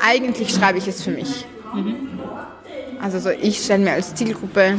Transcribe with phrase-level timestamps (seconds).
[0.00, 1.46] eigentlich schreibe ich es für mich.
[1.74, 2.08] Mhm.
[3.00, 4.78] Also so, ich stelle mir als Zielgruppe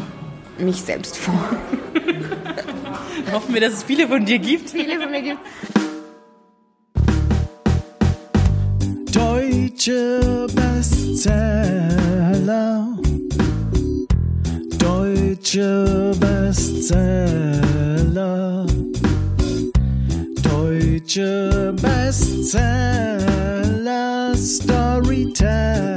[0.59, 1.33] mich selbst vor.
[3.31, 4.69] Hoffen wir, dass es viele von dir gibt.
[4.69, 5.39] Viele von mir gibt.
[9.11, 11.79] Deutsche Bestseller.
[14.77, 17.41] Deutsche Bestseller.
[21.13, 22.63] Deutsche Bestseller.
[24.33, 25.93] Storyteller.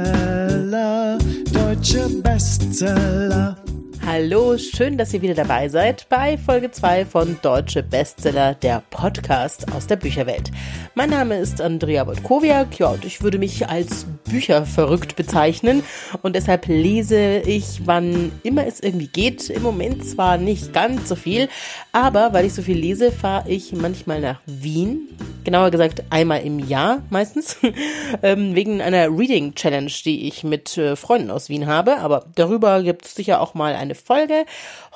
[1.53, 3.64] Deutsche Bestseller.
[4.07, 9.73] Hallo, schön, dass ihr wieder dabei seid bei Folge 2 von Deutsche Bestseller, der Podcast
[9.73, 10.51] aus der Bücherwelt.
[10.93, 15.83] Mein Name ist Andrea Wojtkowiak, ja, und ich würde mich als Bücherverrückt bezeichnen
[16.21, 19.49] und deshalb lese ich, wann immer es irgendwie geht.
[19.49, 21.49] Im Moment zwar nicht ganz so viel,
[21.91, 25.09] aber weil ich so viel lese, fahre ich manchmal nach Wien.
[25.43, 27.57] Genauer gesagt einmal im Jahr meistens,
[28.23, 31.97] ähm, wegen einer Reading Challenge, die ich mit äh, Freunden aus Wien habe.
[31.97, 34.45] Aber darüber gibt es sicher auch mal eine Folge.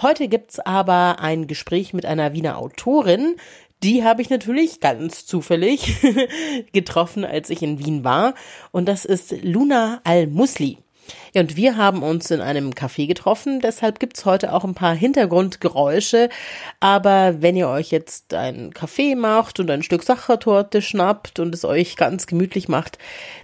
[0.02, 3.36] Heute gibt's aber ein Gespräch mit einer Wiener Autorin,
[3.84, 5.96] die habe ich natürlich ganz zufällig
[6.74, 8.34] getroffen, als ich in Wien war.
[8.72, 10.80] Und das ist Luna Al-Musli.
[11.34, 14.96] Ja, und wir haben uns in einem Café getroffen, deshalb gibt's heute auch ein paar
[14.96, 16.30] Hintergrundgeräusche.
[16.80, 21.66] Aber wenn ihr euch jetzt einen Kaffee macht und ein Stück Sachertorte schnappt und es
[21.66, 22.98] euch ganz gemütlich macht,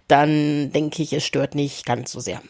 [0.08, 2.42] dann denke ich, es stört nicht ganz so sehr.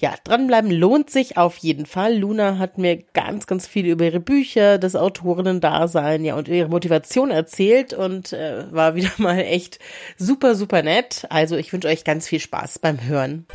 [0.00, 2.16] Ja, dranbleiben lohnt sich auf jeden Fall.
[2.16, 7.30] Luna hat mir ganz, ganz viel über ihre Bücher, das Autorinnen-Dasein, ja, und ihre Motivation
[7.30, 9.78] erzählt und äh, war wieder mal echt
[10.16, 11.26] super, super nett.
[11.28, 13.46] Also ich wünsche euch ganz viel Spaß beim Hören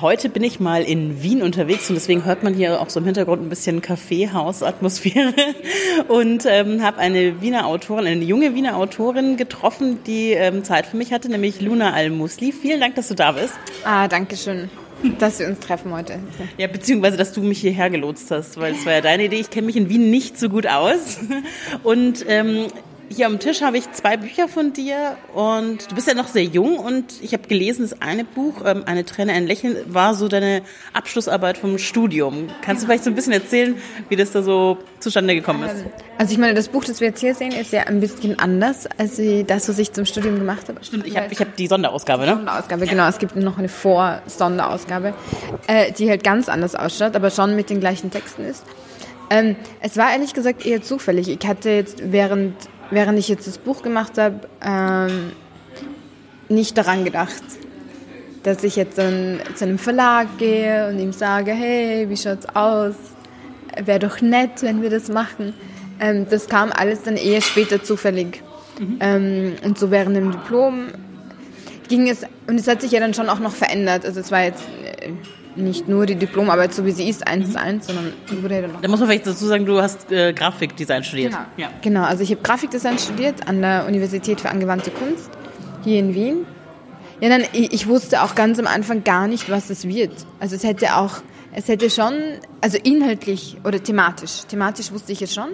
[0.00, 3.06] heute bin ich mal in Wien unterwegs und deswegen hört man hier auch so im
[3.06, 5.32] Hintergrund ein bisschen Kaffeehausatmosphäre
[6.08, 10.96] und ähm, habe eine Wiener Autorin, eine junge Wiener Autorin getroffen, die ähm, Zeit für
[10.96, 12.52] mich hatte, nämlich Luna Al-Musli.
[12.52, 13.54] Vielen Dank, dass du da bist.
[13.84, 14.70] Ah, danke schön
[15.18, 16.18] dass wir uns treffen heute.
[16.56, 19.36] Ja, beziehungsweise, dass du mich hierher gelotst hast, weil es war ja deine Idee.
[19.36, 21.18] Ich kenne mich in Wien nicht so gut aus.
[21.82, 22.68] Und ähm,
[23.14, 26.44] hier am Tisch habe ich zwei Bücher von dir und du bist ja noch sehr
[26.44, 30.28] jung und ich habe gelesen, das eine Buch, ähm, Eine Träne, ein Lächeln, war so
[30.28, 32.48] deine Abschlussarbeit vom Studium.
[32.62, 33.76] Kannst du vielleicht so ein bisschen erzählen,
[34.08, 35.84] wie das da so zustande gekommen ist?
[36.18, 38.86] Also ich meine, das Buch, das wir jetzt hier sehen, ist ja ein bisschen anders
[38.98, 40.82] als das, was ich zum Studium gemacht habe.
[40.82, 42.34] Stimmt, ich habe ich hab die Sonderausgabe, ne?
[42.34, 43.08] Sonderausgabe, genau.
[43.08, 45.14] Es gibt noch eine Vor-Sonderausgabe,
[45.66, 48.64] äh, die halt ganz anders ausschaut, aber schon mit den gleichen Texten ist.
[49.30, 51.28] Ähm, es war ehrlich gesagt eher zufällig.
[51.28, 52.54] Ich hatte jetzt während
[52.90, 55.32] während ich jetzt das Buch gemacht habe, ähm,
[56.48, 57.42] nicht daran gedacht,
[58.42, 62.94] dass ich jetzt dann zu einem Verlag gehe und ihm sage, hey, wie schaut's aus?
[63.82, 65.54] Wäre doch nett, wenn wir das machen.
[65.98, 68.42] Ähm, das kam alles dann eher später zufällig.
[68.78, 68.98] Mhm.
[69.00, 70.88] Ähm, und so während dem Diplom
[71.88, 74.04] ging es, und es hat sich ja dann schon auch noch verändert.
[74.04, 74.62] Also es war jetzt
[75.00, 75.12] äh,
[75.56, 78.72] nicht nur die Diplomarbeit, so wie sie ist, eins zu eins, sondern wurde ja dann
[78.72, 78.80] noch.
[78.80, 81.32] Da muss man vielleicht dazu sagen, du hast äh, Grafikdesign studiert.
[81.32, 81.44] Genau.
[81.56, 81.70] Ja.
[81.82, 85.30] genau, also ich habe Grafikdesign studiert an der Universität für angewandte Kunst
[85.84, 86.46] hier in Wien.
[87.20, 90.12] Ja, dann, ich, ich wusste auch ganz am Anfang gar nicht, was es wird.
[90.40, 91.22] Also es hätte auch,
[91.52, 92.14] es hätte schon,
[92.60, 95.50] also inhaltlich oder thematisch, thematisch wusste ich es schon,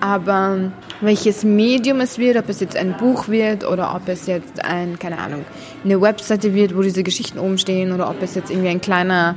[0.00, 4.64] aber welches Medium es wird, ob es jetzt ein Buch wird oder ob es jetzt
[4.64, 5.44] ein, keine Ahnung,
[5.84, 9.36] eine Webseite wird, wo diese Geschichten oben stehen oder ob es jetzt irgendwie ein kleiner,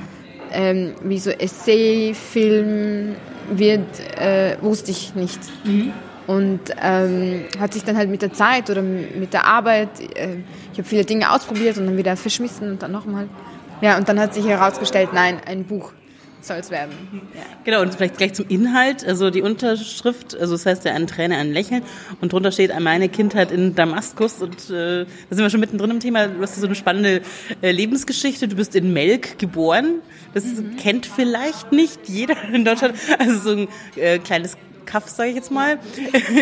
[0.51, 3.16] ähm, wie so Essay-Film
[3.51, 5.40] wird, äh, wusste ich nicht.
[5.63, 5.94] Mhm.
[6.28, 10.38] Und ähm, hat sich dann halt mit der Zeit oder mit der Arbeit, äh,
[10.74, 13.29] ich habe viele Dinge ausprobiert und dann wieder verschmissen und dann nochmal.
[13.81, 15.94] Ja, und dann hat sich herausgestellt, nein, ein Buch
[16.47, 16.94] soll es werden.
[17.35, 17.41] Ja.
[17.63, 19.06] Genau, und vielleicht gleich zum Inhalt.
[19.06, 21.84] Also die Unterschrift, also das heißt ja ein Träne, ein Lächeln.
[22.22, 24.41] Und drunter steht meine Kindheit in Damaskus.
[24.41, 26.28] Und äh, da sind wir schon mittendrin im Thema.
[26.28, 27.22] Du hast so eine spannende
[27.62, 28.47] äh, Lebensgeschichte.
[28.47, 30.02] Du bist in Melk geboren.
[30.34, 30.78] Das mhm.
[30.78, 32.96] kennt vielleicht nicht jeder in Deutschland.
[33.19, 35.78] Also so ein äh, kleines Kaff, sage ich jetzt mal,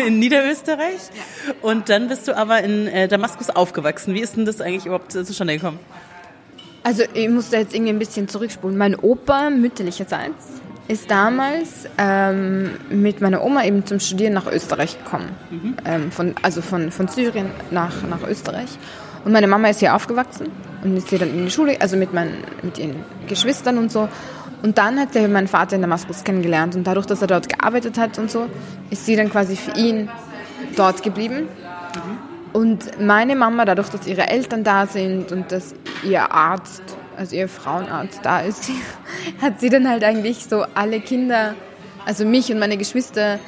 [0.06, 1.00] in Niederösterreich.
[1.60, 4.14] Und dann bist du aber in äh, Damaskus aufgewachsen.
[4.14, 5.78] Wie ist denn das eigentlich überhaupt zustande gekommen?
[6.86, 8.78] Also ich muss da jetzt irgendwie ein bisschen zurückspulen.
[8.78, 15.30] Mein Opa mütterlicherseits ist damals ähm, mit meiner Oma eben zum Studieren nach Österreich gekommen.
[15.50, 15.76] Mhm.
[15.84, 18.68] Ähm, von, also von, von Syrien nach, nach Österreich.
[19.24, 20.46] Und meine Mama ist hier aufgewachsen
[20.84, 22.94] und ist hier dann in die Schule, also mit, meinen, mit ihren
[23.26, 24.08] Geschwistern und so.
[24.62, 27.98] Und dann hat sie meinen Vater in Damaskus kennengelernt und dadurch, dass er dort gearbeitet
[27.98, 28.46] hat und so,
[28.90, 30.08] ist sie dann quasi für ihn
[30.76, 31.48] dort geblieben.
[32.56, 32.62] Mhm.
[32.62, 35.74] Und meine Mama, dadurch, dass ihre Eltern da sind und dass
[36.04, 36.82] ihr Arzt,
[37.16, 38.70] also ihr Frauenarzt da ist,
[39.40, 41.54] hat sie dann halt eigentlich so alle Kinder,
[42.04, 43.38] also mich und meine Geschwister,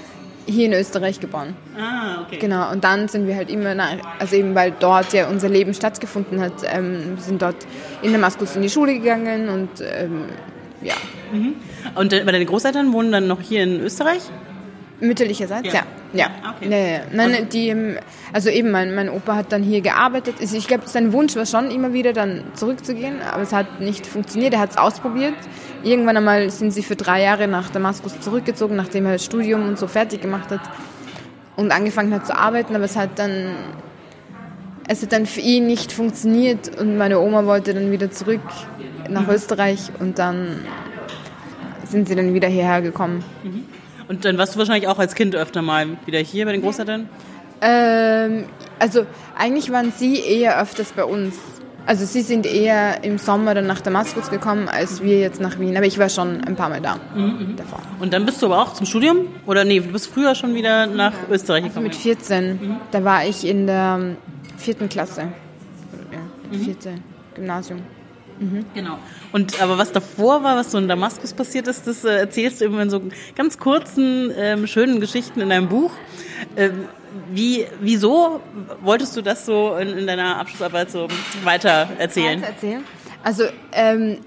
[0.47, 1.55] hier in Österreich geboren.
[1.79, 2.39] Ah, okay.
[2.39, 5.75] Genau, und dann sind wir halt immer nach, also eben weil dort ja unser Leben
[5.75, 7.57] stattgefunden hat, ähm, sind dort
[8.01, 10.25] in Damaskus in die Schule gegangen und ähm,
[10.81, 10.95] ja,
[11.95, 14.23] Und äh, deine Großeltern wohnen dann noch hier in Österreich?
[15.01, 15.75] Mütterlicherseits, Ja.
[15.75, 15.83] ja.
[16.13, 16.69] Ja, okay.
[16.71, 17.01] ja, ja.
[17.13, 17.99] Nein, die, ähm,
[18.33, 20.37] also eben, mein, mein Opa hat dann hier gearbeitet.
[20.41, 24.07] Also Ich glaube, sein Wunsch war schon immer wieder dann zurückzugehen, aber es hat nicht
[24.07, 24.55] funktioniert.
[24.55, 25.35] Er hat es ausprobiert.
[25.83, 29.79] Irgendwann einmal sind sie für drei Jahre nach Damaskus zurückgezogen, nachdem er das Studium und
[29.79, 30.63] so fertig gemacht hat
[31.57, 33.51] und angefangen hat zu arbeiten, aber es hat dann
[34.91, 38.41] es hat dann für ihn nicht funktioniert und meine Oma wollte dann wieder zurück
[39.11, 40.61] nach Österreich und dann
[41.85, 43.23] sind sie dann wieder hierher gekommen.
[44.09, 47.09] Und dann warst du wahrscheinlich auch als Kind öfter mal wieder hier bei den Großeltern?
[47.61, 48.45] Ähm,
[48.79, 49.07] also
[49.37, 51.37] eigentlich waren sie eher öfters bei uns.
[51.87, 55.75] Also sie sind eher im Sommer dann nach Damaskus gekommen, als wir jetzt nach Wien.
[55.77, 56.99] Aber ich war schon ein paar Mal da
[57.57, 57.81] davor.
[57.99, 59.27] Und dann bist du aber auch zum Studium?
[59.47, 61.87] Oder nee, du bist früher schon wieder nach Österreich Also gekommen?
[61.87, 64.01] mit 14, da war ich in der
[64.59, 65.29] vierten Klasse.
[66.13, 66.91] Ja, vierte
[67.35, 67.81] Gymnasium.
[68.75, 68.99] Genau.
[69.33, 72.67] Und aber was davor war, was so in Damaskus passiert ist, das äh, erzählst du
[72.67, 73.03] immer in so
[73.37, 75.91] ganz kurzen, ähm, schönen Geschichten in deinem Buch.
[76.57, 76.85] Ähm,
[77.33, 78.41] wie, wieso
[78.83, 81.09] wolltest du das so in, in deiner Abschlussarbeit so
[81.43, 82.43] weiter erzählen?
[82.43, 82.85] Erzählen?
[83.25, 84.19] Also, ähm,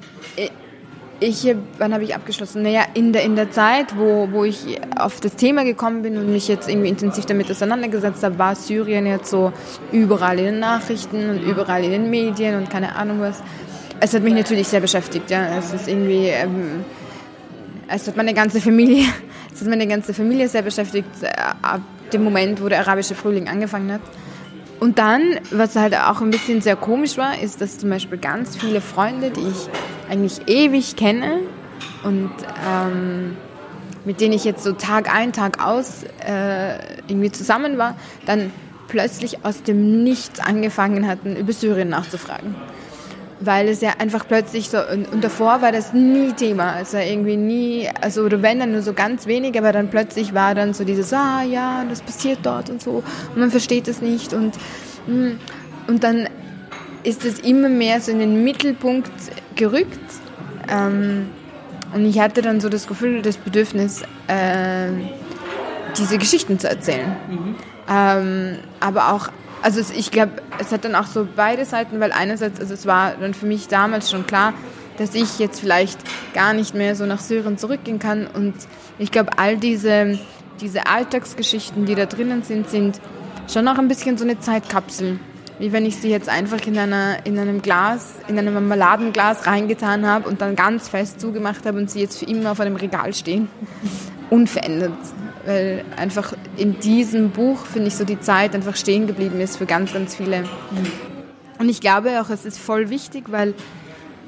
[1.24, 2.64] ich, hab- wann habe ich abgeschlossen?
[2.64, 6.32] Naja, in der, in der Zeit, wo, wo ich auf das Thema gekommen bin und
[6.32, 9.54] mich jetzt irgendwie intensiv damit auseinandergesetzt habe, war Syrien jetzt so
[9.92, 13.44] überall in den Nachrichten und überall in den Medien und keine Ahnung was.
[14.04, 15.60] Es hat mich natürlich sehr beschäftigt, ja.
[15.60, 16.84] Es ist irgendwie, ähm,
[17.88, 19.06] es hat meine ganze Familie,
[19.54, 21.28] es hat meine ganze Familie sehr beschäftigt, äh,
[21.62, 21.82] ab
[22.12, 24.02] dem Moment, wo der arabische Frühling angefangen hat.
[24.80, 28.58] Und dann, was halt auch ein bisschen sehr komisch war, ist, dass zum Beispiel ganz
[28.58, 29.70] viele Freunde, die ich
[30.10, 31.42] eigentlich ewig kenne
[32.04, 32.32] und
[32.68, 33.38] ähm,
[34.04, 37.96] mit denen ich jetzt so Tag ein, Tag aus äh, irgendwie zusammen war,
[38.26, 38.52] dann
[38.88, 42.56] plötzlich aus dem Nichts angefangen hatten, über Syrien nachzufragen.
[43.44, 47.38] Weil es ja einfach plötzlich so, und, und davor war das nie Thema, also irgendwie
[47.38, 50.84] nie, also oder wenn dann nur so ganz wenig, aber dann plötzlich war dann so
[50.84, 53.04] dieses, ah ja, das passiert dort und so,
[53.34, 54.56] und man versteht es nicht und,
[55.08, 55.32] mm,
[55.88, 56.28] und dann
[57.04, 59.12] ist es immer mehr so in den Mittelpunkt
[59.56, 60.00] gerückt.
[60.70, 61.30] Ähm,
[61.94, 64.92] und ich hatte dann so das Gefühl, das Bedürfnis, äh,
[65.98, 67.16] diese Geschichten zu erzählen.
[67.90, 69.30] Ähm, aber auch,
[69.62, 72.86] also es, ich glaube, es hat dann auch so beide Seiten, weil einerseits, also es
[72.86, 74.54] war dann für mich damals schon klar,
[74.98, 76.00] dass ich jetzt vielleicht
[76.34, 78.28] gar nicht mehr so nach Syrien zurückgehen kann.
[78.28, 78.54] Und
[79.00, 80.20] ich glaube, all diese,
[80.60, 83.00] diese Alltagsgeschichten, die da drinnen sind, sind
[83.52, 85.20] schon auch ein bisschen so eine Zeitkapsel.
[85.60, 90.08] Wie wenn ich sie jetzt einfach in, einer, in einem Glas, in einem Marmeladenglas reingetan
[90.08, 93.14] habe und dann ganz fest zugemacht habe und sie jetzt für immer auf einem Regal
[93.14, 93.48] stehen.
[94.32, 94.98] Unverändert.
[95.46, 99.66] Weil einfach in diesem Buch, finde ich, so die Zeit einfach stehen geblieben ist für
[99.66, 100.44] ganz, ganz viele.
[101.60, 103.54] Und ich glaube auch, es ist voll wichtig, weil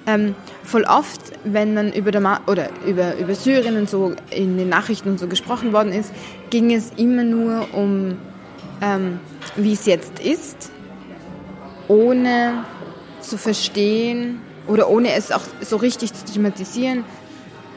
[0.05, 4.69] ähm, voll oft, wenn dann über, Dama oder über, über Syrien und so in den
[4.69, 6.11] Nachrichten und so gesprochen worden ist,
[6.49, 8.17] ging es immer nur um,
[8.81, 9.19] ähm,
[9.55, 10.71] wie es jetzt ist,
[11.87, 12.65] ohne
[13.21, 17.03] zu verstehen oder ohne es auch so richtig zu thematisieren,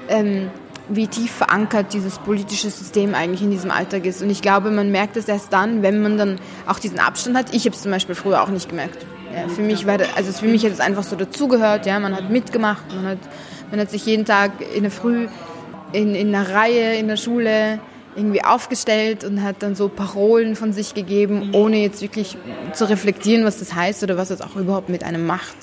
[0.09, 0.51] ähm,
[0.89, 4.23] wie tief verankert dieses politische System eigentlich in diesem Alltag ist.
[4.23, 7.55] Und ich glaube, man merkt es erst dann, wenn man dann auch diesen Abstand hat.
[7.55, 9.05] Ich habe es zum Beispiel früher auch nicht gemerkt.
[9.35, 11.87] Ja, für mich war das, also für mich hat es einfach so dazugehört.
[11.87, 13.19] Ja, man hat mitgemacht, man hat,
[13.71, 15.29] man hat sich jeden Tag in der Früh
[15.93, 17.79] in, in einer Reihe in der Schule
[18.17, 22.37] irgendwie aufgestellt und hat dann so Parolen von sich gegeben, ohne jetzt wirklich
[22.73, 25.57] zu reflektieren, was das heißt oder was das auch überhaupt mit einem macht.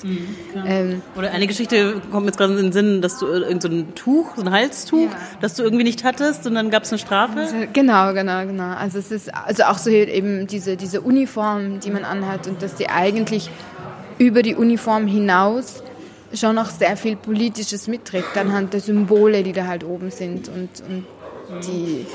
[0.66, 3.68] ähm, Oder eine Geschichte kommt mir jetzt gerade in den Sinn, dass du irgend so
[3.68, 5.16] ein Tuch, so ein Halstuch, Ja.
[5.40, 7.48] das du irgendwie nicht hattest und dann gab es eine Strafe.
[7.72, 8.74] Genau, genau, genau.
[8.74, 12.74] Also es ist also auch so eben diese, diese Uniform, die man anhat und dass
[12.76, 13.50] die eigentlich
[14.18, 15.82] über die Uniform hinaus
[16.32, 20.68] schon noch sehr viel Politisches mitträgt, anhand der Symbole, die da halt oben sind und,
[20.88, 21.04] und
[21.66, 22.06] die,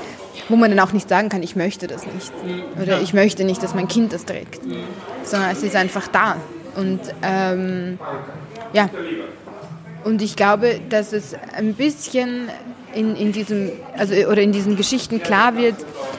[0.50, 2.30] wo man dann auch nicht sagen kann, ich möchte das nicht.
[2.82, 4.60] Oder ich möchte nicht, dass mein Kind das trägt.
[5.24, 6.36] Sondern es ist einfach da.
[6.76, 7.98] Und ähm,
[8.74, 8.90] ja,
[10.04, 12.48] und ich glaube, dass es ein bisschen
[12.94, 15.76] in, in diesem, also oder in diesen Geschichten klar wird,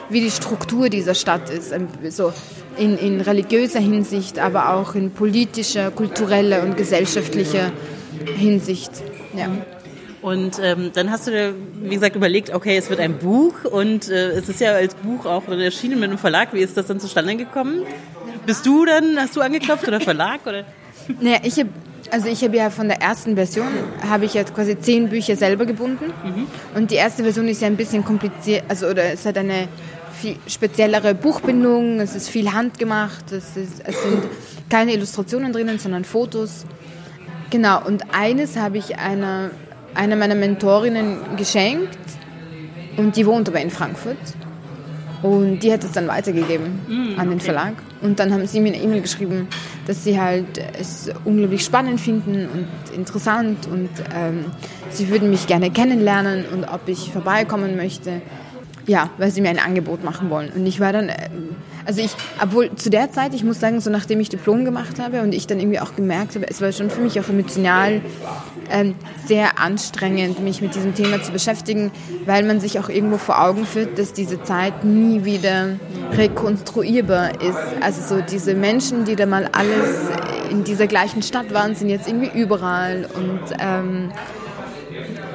[0.08, 1.72] wie die Struktur dieser Stadt ist.
[1.72, 2.32] Ein- So
[2.78, 7.70] in, in religiöser Hinsicht, aber auch in politischer, kultureller und gesellschaftlicher
[8.36, 8.90] Hinsicht.
[9.36, 9.48] Ja.
[10.22, 14.08] Und ähm, dann hast du dir, wie gesagt, überlegt, okay, es wird ein Buch und
[14.08, 16.54] äh, es ist ja als Buch auch erschienen mit einem Verlag.
[16.54, 17.82] Wie ist das dann zustande gekommen?
[18.46, 20.46] Bist du dann, hast du angeklopft oder Verlag?
[20.46, 20.64] Oder?
[21.20, 21.70] Naja, ich habe
[22.12, 23.66] also ich habe ja von der ersten Version
[24.06, 26.12] habe ich jetzt quasi zehn Bücher selber gebunden
[26.74, 29.66] und die erste Version ist ja ein bisschen kompliziert, also oder es hat eine
[30.12, 34.22] viel speziellere Buchbindung, es ist viel handgemacht, es, ist, es sind
[34.68, 36.64] keine Illustrationen drinnen, sondern Fotos.
[37.50, 39.50] Genau, und eines habe ich einer,
[39.94, 41.98] einer meiner Mentorinnen geschenkt
[42.96, 44.16] und die wohnt aber in Frankfurt.
[45.22, 47.74] Und die hat es dann weitergegeben an den Verlag.
[48.00, 49.46] Und dann haben sie mir eine E-Mail geschrieben,
[49.86, 54.46] dass sie halt es unglaublich spannend finden und interessant und ähm,
[54.90, 58.20] sie würden mich gerne kennenlernen und ob ich vorbeikommen möchte.
[58.86, 60.50] Ja, weil sie mir ein Angebot machen wollen.
[60.50, 61.28] Und ich war dann, äh,
[61.84, 62.10] also ich,
[62.42, 65.46] obwohl zu der Zeit, ich muss sagen, so nachdem ich Diplom gemacht habe und ich
[65.46, 68.00] dann irgendwie auch gemerkt habe, es war schon für mich auch emotional
[68.70, 68.94] ähm,
[69.26, 71.90] sehr anstrengend, mich mit diesem Thema zu beschäftigen,
[72.26, 75.76] weil man sich auch irgendwo vor Augen führt, dass diese Zeit nie wieder
[76.12, 77.58] rekonstruierbar ist.
[77.80, 79.96] Also so diese Menschen, die da mal alles
[80.50, 84.12] in dieser gleichen Stadt waren, sind jetzt irgendwie überall und ähm,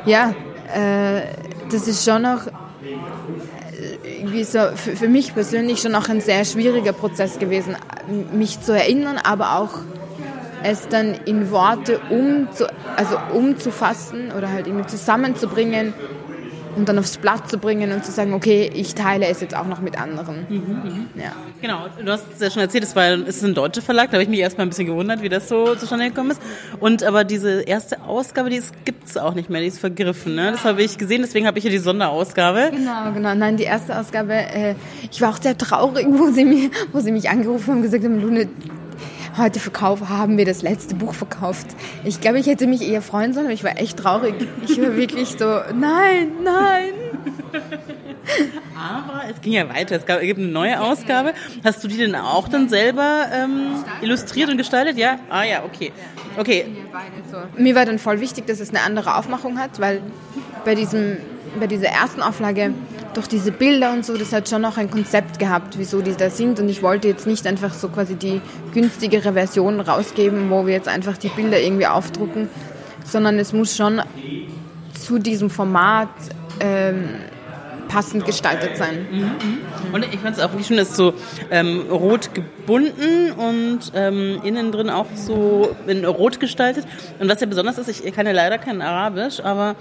[0.05, 0.33] ja,
[0.73, 1.21] äh,
[1.71, 2.47] das ist schon noch
[4.27, 7.75] irgendwie so für, für mich persönlich schon auch ein sehr schwieriger Prozess gewesen,
[8.33, 9.69] mich zu erinnern, aber auch
[10.63, 12.65] es dann in Worte umzu,
[12.97, 15.93] also umzufassen oder halt irgendwie zusammenzubringen
[16.77, 19.65] und dann aufs Blatt zu bringen und zu sagen, okay, ich teile es jetzt auch
[19.65, 20.45] noch mit anderen.
[21.15, 21.31] Ja.
[21.61, 24.13] Genau, du hast es ja schon erzählt, es, war, es ist ein deutscher Verlag, da
[24.13, 26.41] habe ich mich erstmal ein bisschen gewundert, wie das so zustande gekommen ist.
[26.79, 30.35] Und aber diese erste Ausgabe, die gibt es auch nicht mehr, die ist vergriffen.
[30.35, 30.51] Ne?
[30.51, 32.71] Das habe ich gesehen, deswegen habe ich hier die Sonderausgabe.
[32.71, 33.33] Genau, genau.
[33.33, 34.75] Nein, die erste Ausgabe, äh,
[35.11, 38.03] ich war auch sehr traurig, wo sie, mir, wo sie mich angerufen haben und gesagt
[38.03, 38.47] haben, Lune,
[39.37, 41.67] heute verkaufen, haben wir das letzte Buch verkauft.
[42.03, 44.35] Ich glaube, ich hätte mich eher freuen sollen, aber ich war echt traurig.
[44.67, 46.93] Ich war wirklich so, nein, nein.
[48.75, 51.33] Aber es ging ja weiter, es gab, es gibt eine neue Ausgabe.
[51.63, 54.97] Hast du die denn auch dann selber ähm, illustriert und gestaltet?
[54.97, 55.19] Ja?
[55.29, 55.91] Ah ja, okay.
[56.37, 56.65] Okay,
[57.57, 60.01] Mir war dann voll wichtig, dass es eine andere Aufmachung hat, weil
[60.65, 61.17] bei, diesem,
[61.59, 62.73] bei dieser ersten Auflage
[63.17, 66.29] durch diese Bilder und so, das hat schon noch ein Konzept gehabt, wieso die da
[66.29, 66.59] sind.
[66.59, 68.41] Und ich wollte jetzt nicht einfach so quasi die
[68.73, 72.47] günstigere Version rausgeben, wo wir jetzt einfach die Bilder irgendwie aufdrucken,
[73.03, 74.03] sondern es muss schon
[74.93, 76.09] zu diesem Format
[76.59, 77.05] ähm,
[77.87, 79.07] passend gestaltet sein.
[79.93, 81.13] Und ich fand es auch wirklich schön, dass es so
[81.51, 86.85] ähm, rot gebunden und ähm, innen drin auch so in rot gestaltet.
[87.19, 89.75] Und was ja besonders ist, ich kann ja leider kein Arabisch, aber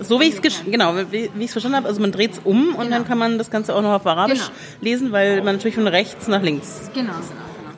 [0.00, 2.90] so wie ich es genau, wie, wie verstanden habe, also man dreht es um und
[2.90, 4.50] dann kann man das Ganze auch noch auf Arabisch Genau.
[4.80, 6.90] lesen, weil man natürlich von rechts nach links.
[6.94, 7.12] Genau.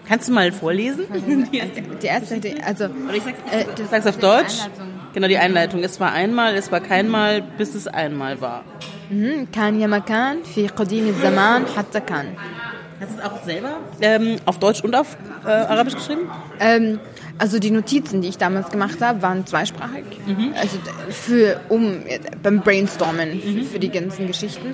[0.09, 1.05] Kannst du mal vorlesen?
[1.53, 4.55] Die erste, die- also Oder ich sag's, Äh, das sag's auf Deutsch.
[5.15, 5.83] Genau, die Einleitung.
[5.85, 8.65] Es war einmal, es war keinmal, bis es einmal war.
[9.54, 12.26] كان يا مكان في قديم الزمان حتى كان.
[13.00, 16.22] Hast du es auch selber ähm, auf Deutsch und auf äh, Arabisch geschrieben?
[16.60, 17.00] Ähm,
[17.38, 20.04] also die Notizen, die ich damals gemacht habe, waren zweisprachig.
[20.60, 21.98] Also d- für um
[22.42, 23.40] beim Brainstormen
[23.72, 24.74] für die ganzen Geschichten.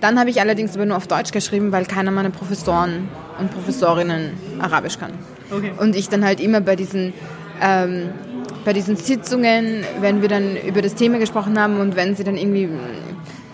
[0.00, 3.08] Dann habe ich allerdings aber nur auf Deutsch geschrieben, weil keiner meiner Professoren
[3.40, 5.10] und Professorinnen Arabisch kann.
[5.50, 5.72] Okay.
[5.76, 7.12] Und ich dann halt immer bei diesen
[7.60, 8.10] ähm,
[8.64, 12.36] bei diesen Sitzungen, wenn wir dann über das Thema gesprochen haben und wenn sie dann
[12.36, 12.78] irgendwie mm,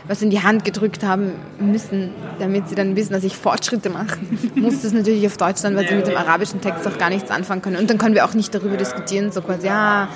[0.07, 4.17] was in die Hand gedrückt haben müssen, damit sie dann wissen, dass ich Fortschritte mache,
[4.55, 7.31] muss das natürlich auf Deutsch sein, weil sie mit dem arabischen Text auch gar nichts
[7.31, 7.77] anfangen können.
[7.77, 10.09] Und dann können wir auch nicht darüber diskutieren, so quasi, ja,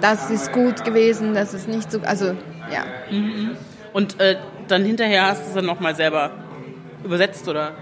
[0.00, 2.34] das ist gut gewesen, das ist nicht so, also
[2.72, 2.84] ja.
[3.92, 4.36] Und äh,
[4.68, 6.32] dann hinterher hast du es dann nochmal selber
[7.06, 7.72] übersetzt oder?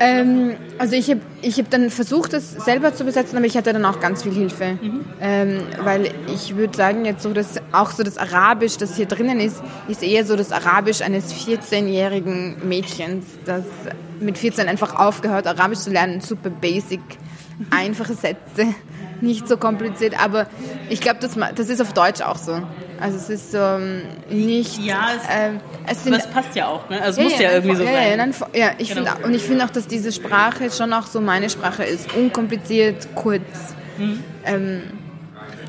[0.00, 3.72] Ähm, also ich habe ich hab dann versucht, es selber zu übersetzen, aber ich hatte
[3.72, 4.78] dann auch ganz viel Hilfe.
[5.20, 9.40] Ähm, weil ich würde sagen, jetzt so das, auch so das Arabisch, das hier drinnen
[9.40, 13.64] ist, ist eher so das Arabisch eines 14-jährigen Mädchens, das
[14.20, 16.20] mit 14 einfach aufgehört, Arabisch zu lernen.
[16.20, 17.00] Super basic,
[17.70, 18.74] einfache Sätze,
[19.20, 20.22] nicht so kompliziert.
[20.22, 20.46] Aber
[20.90, 22.60] ich glaube, das, das ist auf Deutsch auch so.
[23.02, 24.78] Also es ist so ähm, nicht...
[24.78, 27.02] Ja, es- ähm, es sind Aber es passt ja auch, ne?
[27.02, 28.10] Also es muss ja, nein, irgendwie so ja, sein.
[28.10, 29.10] Ja, nein, ja, ich Genau.
[29.10, 33.08] finde und ich finde auch, dass diese Sprache schon auch so meine Sprache ist, unkompliziert,
[33.14, 33.74] kurz,
[34.44, 34.82] ähm,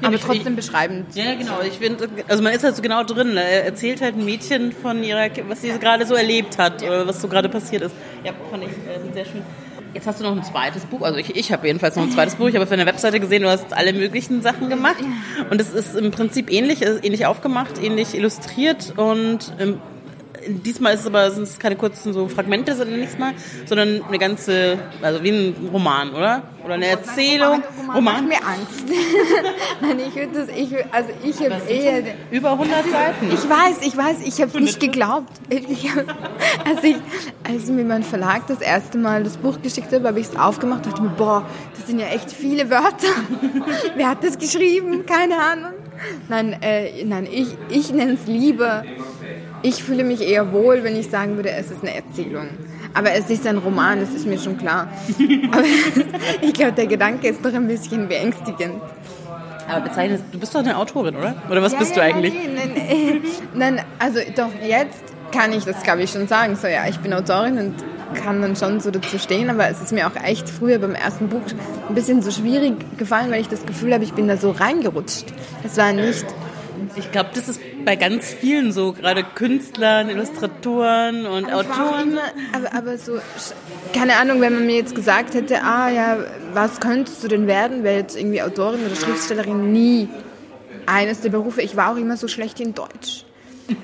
[0.02, 0.20] aber Mhm.
[0.22, 1.16] trotzdem beschreibend.
[1.16, 1.62] Ja, ja, genau.
[1.62, 3.34] Ich finde, also man ist halt so genau drin.
[3.36, 3.42] Ne?
[3.44, 7.22] Er erzählt halt ein Mädchen von ihrer, was sie gerade so erlebt hat, oder was
[7.22, 7.96] so gerade passiert ist.
[8.24, 9.42] Ja, fand ich äh, sehr schön.
[9.94, 12.36] Jetzt hast du noch ein zweites Buch, also ich, ich habe jedenfalls noch ein zweites
[12.36, 12.48] Buch.
[12.48, 15.04] Ich habe auf deiner Webseite gesehen, du hast alle möglichen Sachen gemacht.
[15.52, 19.80] Und es ist im Prinzip ähnlich, äh, ähnlich aufgemacht, ähnlich illustriert und ähm,
[20.48, 23.34] diesmal ist es aber sind es keine kurzen so Fragmente, sondern nichts mal,
[23.66, 26.44] sondern eine ganze, also wie ein Roman, oder?
[26.64, 27.62] Oder eine Erzählung.
[27.94, 28.86] Roman macht mir Angst.
[29.82, 33.32] Nein, ich würde das, ich, also ich habe eher, Über 100 Seiten.
[33.32, 35.32] ich weiß, ich weiß, ich habe nicht geglaubt.
[35.54, 35.90] Ich
[36.66, 36.96] als, ich,
[37.44, 40.86] als mir mein Verlag das erste Mal das Buch geschickt hat, habe ich es aufgemacht
[40.86, 41.46] und dachte mir, boah,
[41.76, 43.08] das sind ja echt viele Wörter.
[43.96, 45.06] Wer hat das geschrieben?
[45.06, 45.74] Keine Ahnung.
[46.30, 48.84] Nein, äh, nein ich, ich nenne es lieber,
[49.63, 52.48] ich fühle mich eher wohl, wenn ich sagen würde, es ist eine Erzählung.
[52.93, 54.89] Aber es ist ein Roman, das ist mir schon klar.
[55.51, 55.63] Aber
[56.41, 58.82] ich glaube, der Gedanke ist doch ein bisschen beängstigend.
[59.67, 61.36] Aber bezeichnest, du bist doch eine Autorin, oder?
[61.50, 62.34] Oder was Ja, bist ja, du eigentlich?
[62.34, 63.22] Nein, nein,
[63.75, 65.01] nein, also doch jetzt
[65.32, 66.55] kann ich das, glaube ich, schon sagen.
[66.55, 67.75] So, ja, ich bin Autorin und
[68.22, 71.29] kann dann schon so dazu stehen, aber es ist mir auch echt früher beim ersten
[71.29, 71.41] Buch
[71.89, 75.25] ein bisschen so schwierig gefallen, weil ich das Gefühl habe, ich bin da so reingerutscht.
[75.63, 76.25] Es war nicht,
[76.96, 82.12] Ich glaube, das ist bei ganz vielen so, gerade Künstlern, Illustratoren und auch Autoren.
[82.12, 82.22] immer,
[82.54, 83.20] aber, aber so,
[83.94, 86.18] keine Ahnung, wenn man mir jetzt gesagt hätte, ah ja,
[86.54, 90.10] was könntest du denn werden, wäre jetzt irgendwie Autorin oder Schriftstellerin nie
[90.86, 91.62] eines der Berufe.
[91.62, 93.25] Ich war auch immer so schlecht in Deutsch.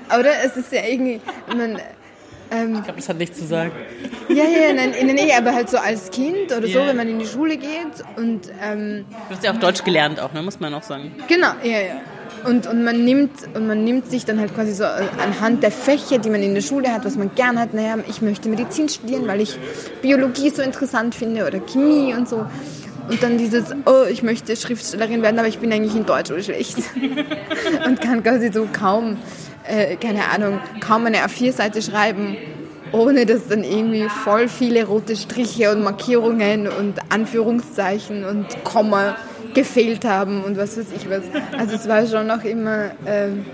[0.08, 0.30] Oder?
[0.44, 1.78] Es ist ja irgendwie, man,
[2.52, 3.72] ähm, Ich glaube, das hat nichts zu sagen.
[4.28, 6.86] ja, ja, nein, nein, nee, aber halt so als Kind oder so, Ja.
[6.88, 10.32] wenn man in die Schule geht und ähm, Du hast ja auch Deutsch gelernt auch,
[10.34, 10.42] ne?
[10.42, 11.14] muss man auch sagen.
[11.28, 12.00] Genau, ja, ja.
[12.44, 16.18] Und, und, man nimmt, und man nimmt sich dann halt quasi so anhand der Fächer,
[16.18, 19.26] die man in der Schule hat, was man gern hat, naja, ich möchte Medizin studieren,
[19.26, 19.58] weil ich
[20.00, 22.46] Biologie so interessant finde oder Chemie und so.
[23.08, 26.40] Und dann dieses, oh, ich möchte Schriftstellerin werden, aber ich bin eigentlich in Deutsch so
[26.40, 26.78] schlecht.
[27.86, 29.16] und kann quasi so kaum,
[29.66, 32.36] äh, keine Ahnung, kaum eine A4-Seite schreiben,
[32.92, 39.16] ohne dass dann irgendwie voll viele rote Striche und Markierungen und Anführungszeichen und Komma
[39.54, 41.22] gefehlt haben und was weiß ich was.
[41.58, 43.44] Also es war schon noch immer, ähm,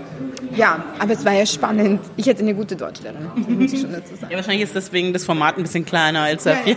[0.55, 2.01] ja, aber es war ja spannend.
[2.15, 4.31] Ich hätte eine gute Deutschlehrerin, muss ich schon dazu sagen.
[4.31, 6.75] Ja, wahrscheinlich ist deswegen das Format ein bisschen kleiner als A4.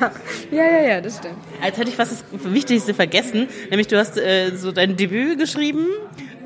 [0.00, 0.10] Ja,
[0.50, 1.36] ja, ja, ja das stimmt.
[1.62, 5.86] Als hätte ich was das Wichtigste vergessen, nämlich du hast äh, so dein Debüt geschrieben,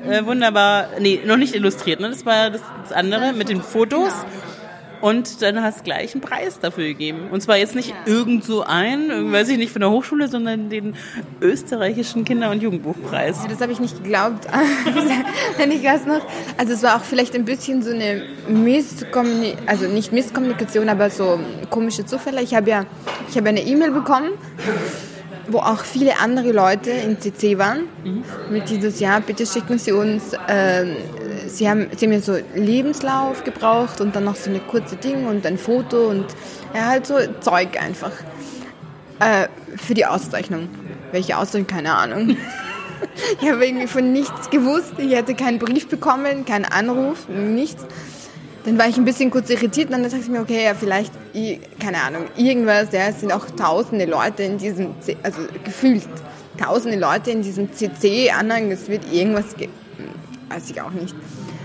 [0.07, 2.09] äh, wunderbar, nee, noch nicht illustriert, ne?
[2.09, 4.13] das war das, das andere mit den Fotos.
[5.01, 7.29] Und dann hast du gleich einen Preis dafür gegeben.
[7.31, 10.69] Und zwar jetzt nicht irgend so ein, irgendwie, weiß ich nicht, von der Hochschule, sondern
[10.69, 10.95] den
[11.41, 13.43] österreichischen Kinder- und Jugendbuchpreis.
[13.43, 14.47] Ja, das habe ich nicht geglaubt.
[15.57, 16.21] Wenn ich weiß noch.
[16.57, 21.39] Also es war auch vielleicht ein bisschen so eine Misskommunikation, also nicht Misskommunikation, aber so
[21.69, 22.41] komische Zufälle.
[22.41, 22.85] Ich habe ja,
[23.29, 24.31] ich habe eine E-Mail bekommen,
[25.47, 27.83] wo auch viele andere Leute in CC waren.
[28.49, 30.95] Mit dieses Jahr, bitte schicken Sie uns, ähm,
[31.49, 35.45] Sie haben, Sie haben so Lebenslauf gebraucht und dann noch so eine kurze Ding und
[35.45, 36.25] ein Foto und
[36.73, 38.11] ja, halt so Zeug einfach.
[39.19, 40.69] Äh, für die Auszeichnung.
[41.11, 41.67] Welche Auszeichnung?
[41.67, 42.37] Keine Ahnung.
[43.41, 44.93] Ich habe irgendwie von nichts gewusst.
[44.97, 47.85] Ich hatte keinen Brief bekommen, keinen Anruf, nichts.
[48.65, 51.13] Dann war ich ein bisschen kurz irritiert und dann dachte ich mir, okay, ja, vielleicht,
[51.79, 52.91] keine Ahnung, irgendwas.
[52.91, 56.03] Ja, es sind auch tausende Leute in diesem, also gefühlt
[56.57, 58.71] tausende Leute in diesem CC-Anhang.
[58.71, 59.69] Es wird irgendwas, ge
[60.49, 61.15] weiß ich auch nicht.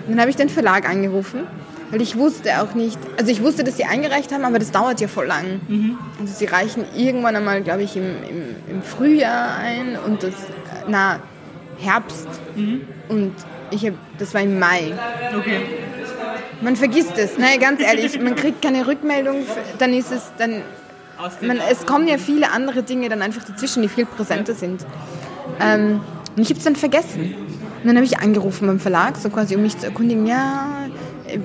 [0.07, 1.41] Und dann habe ich den Verlag angerufen,
[1.91, 5.01] weil ich wusste auch nicht, also ich wusste, dass sie eingereicht haben, aber das dauert
[5.01, 5.61] ja voll lang.
[6.21, 10.35] Also sie reichen irgendwann einmal, glaube ich, im, im, im Frühjahr ein und das,
[10.89, 11.21] na,
[11.79, 12.29] Herbst.
[13.09, 13.33] Und
[13.71, 14.93] ich hab, das war im Mai.
[15.39, 15.61] Okay.
[16.61, 19.45] Man vergisst es, ne, ganz ehrlich, man kriegt keine Rückmeldung,
[19.79, 20.63] dann ist es, dann,
[21.41, 24.87] man, es kommen ja viele andere Dinge dann einfach dazwischen, die viel präsenter sind.
[25.61, 26.01] Ähm,
[26.37, 27.35] und ich habe es dann vergessen.
[27.85, 30.87] Und dann habe ich angerufen beim Verlag, so quasi, um mich zu erkundigen, ja,
[31.29, 31.39] äh,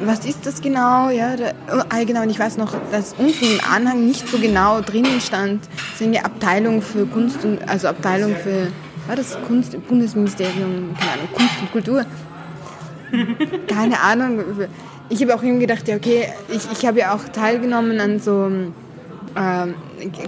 [0.00, 1.10] was ist das genau?
[1.10, 4.38] Ja, da, oh, ah, genau, und ich weiß noch, dass unten im Anhang nicht so
[4.38, 8.68] genau drinnen stand, so eine Abteilung für Kunst und, also Abteilung für,
[9.06, 12.06] war das Kunst, Bundesministerium, keine Ahnung, Kunst und Kultur.
[13.68, 14.40] Keine Ahnung.
[15.10, 18.50] Ich habe auch irgendwie gedacht, ja, okay, ich, ich habe ja auch teilgenommen an so,
[19.36, 19.74] ähm,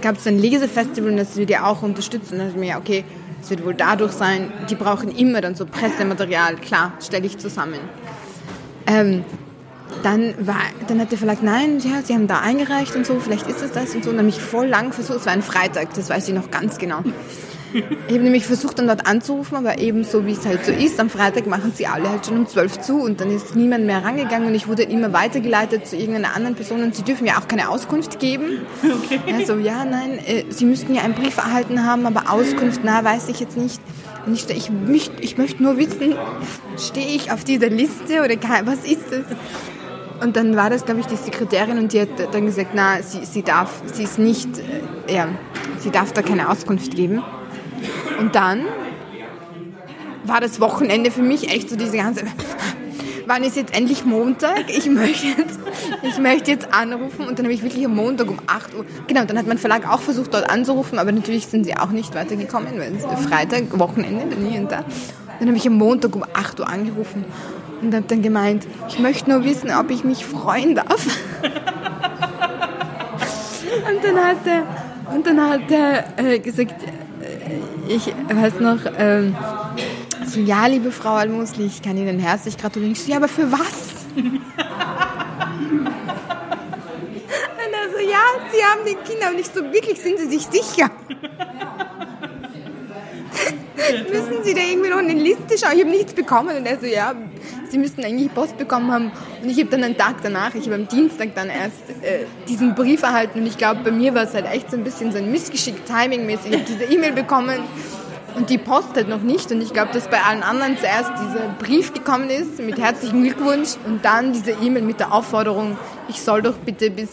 [0.03, 2.31] gab es ein Lesefestival und das wird ja auch unterstützt.
[2.31, 3.05] Und dann dachte ich mir, ja, okay,
[3.49, 7.81] es wird wohl dadurch sein, die brauchen immer dann so Pressematerial, klar, stelle ich zusammen.
[8.87, 9.25] Ähm,
[10.03, 10.57] dann, war,
[10.87, 13.73] dann hat der Verlag, nein, ja, sie haben da eingereicht und so, vielleicht ist es
[13.73, 14.11] das und so.
[14.11, 16.51] Und dann habe ich voll lang versucht, es war ein Freitag, das weiß ich noch
[16.51, 17.03] ganz genau.
[17.73, 20.99] Ich habe nämlich versucht, dann dort anzurufen, aber eben so, wie es halt so ist,
[21.01, 24.05] am Freitag machen sie alle halt schon um 12 zu und dann ist niemand mehr
[24.05, 27.49] rangegangen und ich wurde immer weitergeleitet zu irgendeiner anderen Person und sie dürfen ja auch
[27.49, 28.67] keine Auskunft geben.
[28.99, 29.21] Okay.
[29.27, 33.05] Ja, so, ja, nein, äh, sie müssten ja einen Brief erhalten haben, aber Auskunft, na,
[33.05, 33.81] weiß ich jetzt nicht.
[34.27, 36.15] Und ich, ich, möcht, ich möchte nur wissen,
[36.79, 39.25] stehe ich auf dieser Liste oder was ist das?
[40.21, 43.25] Und dann war das, glaube ich, die Sekretärin und die hat dann gesagt, na, sie,
[43.25, 45.29] sie darf, sie ist nicht, äh, ja,
[45.79, 47.23] sie darf da keine Auskunft geben.
[48.19, 48.65] Und dann
[50.25, 52.25] war das Wochenende für mich echt so diese ganze,
[53.27, 54.65] wann ist jetzt endlich Montag?
[54.69, 55.59] Ich möchte jetzt,
[56.03, 59.25] ich möchte jetzt anrufen und dann habe ich wirklich am Montag um 8 Uhr, genau,
[59.25, 62.79] dann hat mein Verlag auch versucht dort anzurufen, aber natürlich sind sie auch nicht weitergekommen,
[62.79, 64.85] weil es Freitag, Wochenende, dann hier und da.
[65.39, 67.25] Dann habe ich am Montag um 8 Uhr angerufen
[67.81, 71.07] und habe dann gemeint, ich möchte nur wissen, ob ich mich freuen darf.
[73.89, 76.75] Und dann hat er, und dann hat er äh, gesagt,
[77.89, 79.35] ich weiß noch, ähm,
[80.27, 82.93] so, ja, liebe Frau Almusli, ich kann Ihnen herzlich gratulieren.
[82.93, 83.95] Ich so, ja, aber für was?
[84.17, 84.43] Und
[87.73, 88.21] er so, ja,
[88.53, 89.31] Sie haben den Kinder.
[89.31, 90.91] Und ich so, wirklich, sind Sie sich sicher?
[94.11, 95.77] Müssen Sie da irgendwie noch eine Liste schauen?
[95.77, 96.57] Ich habe nichts bekommen.
[96.57, 97.15] Und er so, ja,
[97.69, 99.13] Sie müssten eigentlich Post bekommen haben.
[99.43, 102.75] Und ich habe dann einen Tag danach, ich habe am Dienstag dann erst äh, diesen
[102.75, 103.41] Brief erhalten.
[103.41, 105.85] Und ich glaube, bei mir war es halt echt so ein bisschen so ein Missgeschick,
[105.85, 106.53] timingmäßig.
[106.53, 107.61] Ich habe diese E-Mail bekommen
[108.35, 109.51] und die Post halt noch nicht.
[109.53, 113.71] Und ich glaube, dass bei allen anderen zuerst dieser Brief gekommen ist mit herzlichen Glückwunsch
[113.87, 115.77] und dann diese E-Mail mit der Aufforderung,
[116.09, 117.11] ich soll doch bitte bis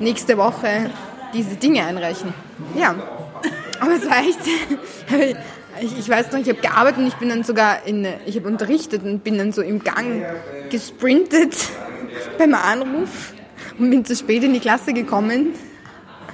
[0.00, 0.90] nächste Woche
[1.32, 2.32] diese Dinge einreichen.
[2.76, 2.94] Ja,
[3.80, 4.38] aber es war echt,
[5.80, 8.48] ich, ich weiß noch, ich habe gearbeitet und ich bin dann sogar in, ich habe
[8.48, 10.24] unterrichtet und bin dann so im Gang
[10.70, 11.54] gesprintet
[12.38, 13.34] beim Anruf
[13.78, 15.54] und bin zu spät in die Klasse gekommen.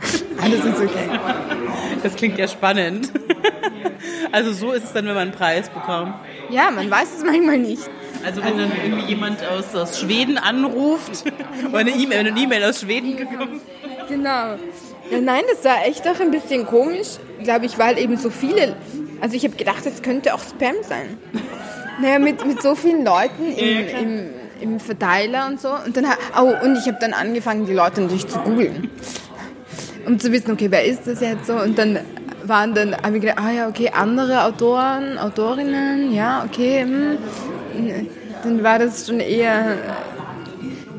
[0.42, 1.18] Alles ist okay.
[2.02, 3.12] Das klingt ja spannend.
[4.32, 6.14] Also so ist es dann, wenn man einen Preis bekommt.
[6.48, 7.82] Ja, man weiß es manchmal nicht.
[8.24, 11.24] Also wenn dann irgendwie jemand aus, aus Schweden anruft
[11.68, 13.60] oder eine E-Mail, eine E-Mail aus Schweden gekommen
[14.08, 14.56] Genau.
[15.10, 18.76] Ja, nein, das war echt auch ein bisschen komisch, glaube ich, weil eben so viele,
[19.20, 21.18] also ich habe gedacht, es könnte auch Spam sein.
[22.00, 24.30] Naja, mit, mit so vielen Leuten im, im,
[24.60, 25.68] im Verteiler und so.
[25.68, 26.06] Und dann,
[26.38, 28.90] oh, und ich habe dann angefangen, die Leute natürlich zu googeln.
[30.06, 31.54] Um zu wissen, okay, wer ist das jetzt so?
[31.54, 31.98] Und dann
[32.44, 37.18] waren dann, habe ich gedacht, ah ja, okay, andere Autoren, Autorinnen, ja, okay, hm.
[38.42, 39.76] Dann war das schon eher,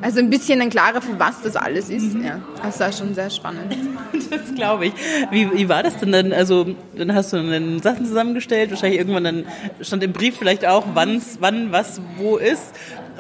[0.02, 2.16] also ein bisschen ein klarer, für was das alles ist.
[2.16, 3.76] Ja, das war schon sehr spannend.
[4.30, 4.94] Das glaube ich.
[5.30, 6.32] Wie, wie war das denn dann?
[6.32, 9.46] Also, dann hast du dann Sachen zusammengestellt, wahrscheinlich irgendwann dann
[9.82, 12.72] stand im Brief vielleicht auch, wann's, wann, was, wo ist.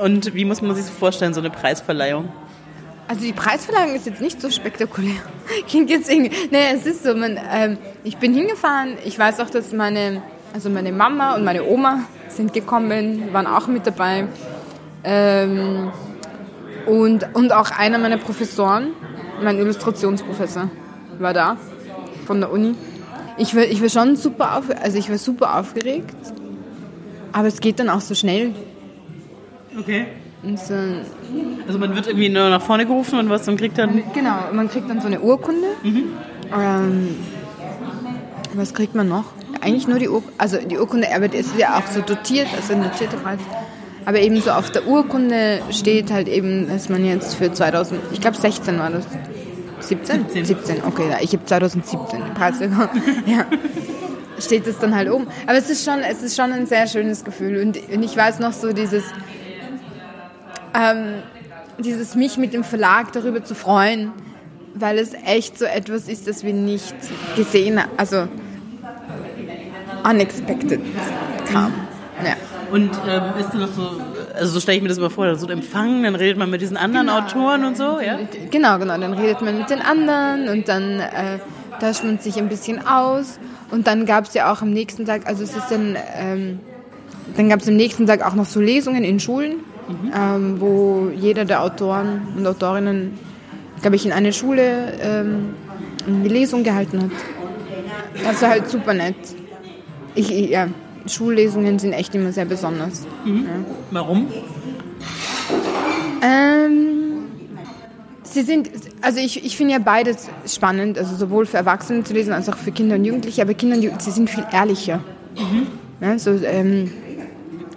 [0.01, 2.29] Und wie muss man sich das vorstellen, so eine Preisverleihung?
[3.09, 5.17] Also die Preisverleihung ist jetzt nicht so spektakulär.
[5.67, 6.31] Klingt jetzt irgendwie.
[6.49, 8.93] Nee, es ist so, man, ähm, ich bin hingefahren.
[9.03, 10.21] Ich weiß auch, dass meine,
[10.53, 14.27] also meine Mama und meine Oma sind gekommen, waren auch mit dabei.
[15.03, 15.91] Ähm,
[16.85, 18.89] und, und auch einer meiner Professoren,
[19.43, 20.69] mein Illustrationsprofessor,
[21.19, 21.57] war da
[22.25, 22.75] von der Uni.
[23.37, 26.15] Ich war, ich war schon super auf, also ich war super aufgeregt,
[27.31, 28.53] aber es geht dann auch so schnell.
[29.79, 30.07] Okay.
[30.55, 30.73] So,
[31.67, 34.01] Also man wird irgendwie nur nach vorne gerufen und was dann kriegt dann.
[34.13, 35.67] Genau, man kriegt dann so eine Urkunde.
[35.83, 37.15] Ähm,
[38.55, 39.25] was kriegt man noch?
[39.61, 42.73] Eigentlich nur die Urkunde, also die Urkunde, aber es ist ja auch so dotiert, also
[42.73, 43.39] ein dotierter Preis.
[44.05, 48.21] Aber eben so auf der Urkunde steht halt eben, dass man jetzt für 2000, ich
[48.21, 49.05] glaube 16 war das.
[49.79, 50.25] 17?
[50.29, 50.45] 17.
[50.45, 52.89] 17, okay, ich habe 2017 den Preis bekommen.
[53.25, 53.45] ja.
[54.39, 55.27] Steht das dann halt oben.
[55.45, 57.61] Aber es ist schon, es ist schon ein sehr schönes Gefühl.
[57.61, 59.03] Und, und ich weiß noch so dieses,
[60.73, 61.21] ähm,
[61.77, 64.11] dieses mich mit dem Verlag darüber zu freuen,
[64.73, 66.95] weil es echt so etwas ist, das wir nicht
[67.35, 67.91] gesehen haben.
[67.97, 68.27] Also
[70.03, 70.81] unexpected
[71.51, 71.73] kam.
[72.23, 72.35] Ja.
[72.71, 73.89] Und ähm, ist dann noch so,
[74.33, 76.61] also so stelle ich mir das immer vor, so ein Empfang, dann redet man mit
[76.61, 78.17] diesen anderen Autoren und so, ja?
[78.49, 78.97] Genau, genau.
[78.97, 81.39] Dann redet man mit den anderen und dann äh,
[81.81, 83.39] tauscht man sich ein bisschen aus.
[83.71, 86.59] Und dann gab es ja auch am nächsten Tag, also es ist dann, ähm,
[87.35, 89.55] dann gab es am nächsten Tag auch noch so Lesungen in Schulen,
[90.15, 93.17] ähm, wo jeder der Autoren und Autorinnen,
[93.81, 95.53] glaube ich, in einer Schule ähm,
[96.07, 97.11] eine Lesung gehalten hat.
[98.23, 99.15] Das war halt super nett.
[100.15, 100.67] Ich- ja,
[101.07, 103.05] Schullesungen sind echt immer sehr besonders.
[103.91, 104.27] Warum?
[106.21, 107.25] Ähm,
[108.23, 108.69] sie sind,
[109.01, 112.57] also ich, ich finde ja beides spannend, also sowohl für Erwachsene zu lesen als auch
[112.57, 115.03] für Kinder und Jugendliche, aber Kinder und Jugendliche, sie sind viel ehrlicher.
[115.99, 116.91] Ja, so, ähm,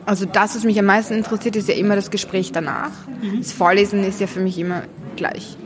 [0.06, 2.90] also das, was mich am meisten interessiert, ist ja immer das Gespräch danach.
[3.38, 4.82] Das Vorlesen ist ja für mich immer
[5.16, 5.56] gleich.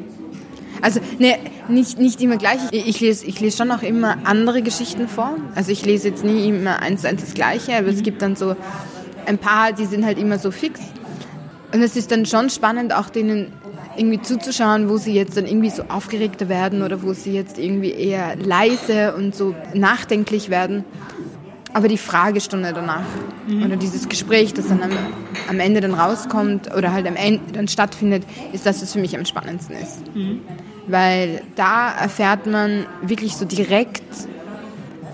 [0.83, 1.39] Also ne,
[1.69, 2.59] nicht, nicht immer gleich.
[2.71, 5.37] Ich, ich, lese, ich lese schon auch immer andere Geschichten vor.
[5.55, 8.37] Also ich lese jetzt nie immer eins zu eins das Gleiche, aber es gibt dann
[8.37, 8.57] so
[9.27, 10.81] ein paar, die sind halt immer so fix.
[11.73, 13.53] Und es ist dann schon spannend, auch denen
[13.97, 17.91] irgendwie zuzuschauen, wo sie jetzt dann irgendwie so aufgeregter werden oder wo sie jetzt irgendwie
[17.91, 20.85] eher leise und so nachdenklich werden.
[21.75, 23.05] Aber die Fragestunde danach
[23.65, 24.91] oder dieses Gespräch, das dann am,
[25.49, 29.17] am Ende dann rauskommt oder halt am Ende dann stattfindet, ist das, was für mich
[29.17, 30.01] am spannendsten ist.
[30.89, 34.03] Weil da erfährt man wirklich so direkt,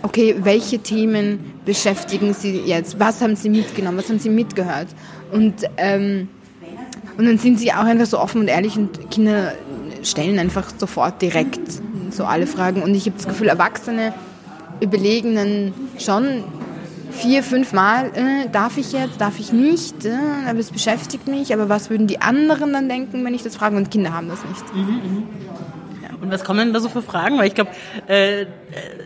[0.03, 3.01] okay, welche Themen beschäftigen Sie jetzt?
[3.01, 3.99] Was haben Sie mitgenommen?
[3.99, 4.89] Was haben Sie mitgehört?
[5.33, 6.29] Und, ähm,
[7.17, 9.53] und dann sind sie auch einfach so offen und ehrlich und Kinder
[10.03, 11.61] stellen einfach sofort direkt
[12.11, 12.83] so alle Fragen.
[12.83, 14.15] Und ich habe das Gefühl, Erwachsene
[14.81, 16.45] überlegen dann schon
[17.15, 20.17] vier, fünf Mal, äh, darf ich jetzt, darf ich nicht, äh,
[20.49, 23.77] aber es beschäftigt mich, aber was würden die anderen dann denken, wenn ich das frage?
[23.77, 24.65] Und Kinder haben das nicht.
[26.25, 27.39] Und was kommen denn da so für Fragen?
[27.39, 27.71] Weil ich glaube,
[28.07, 28.47] äh,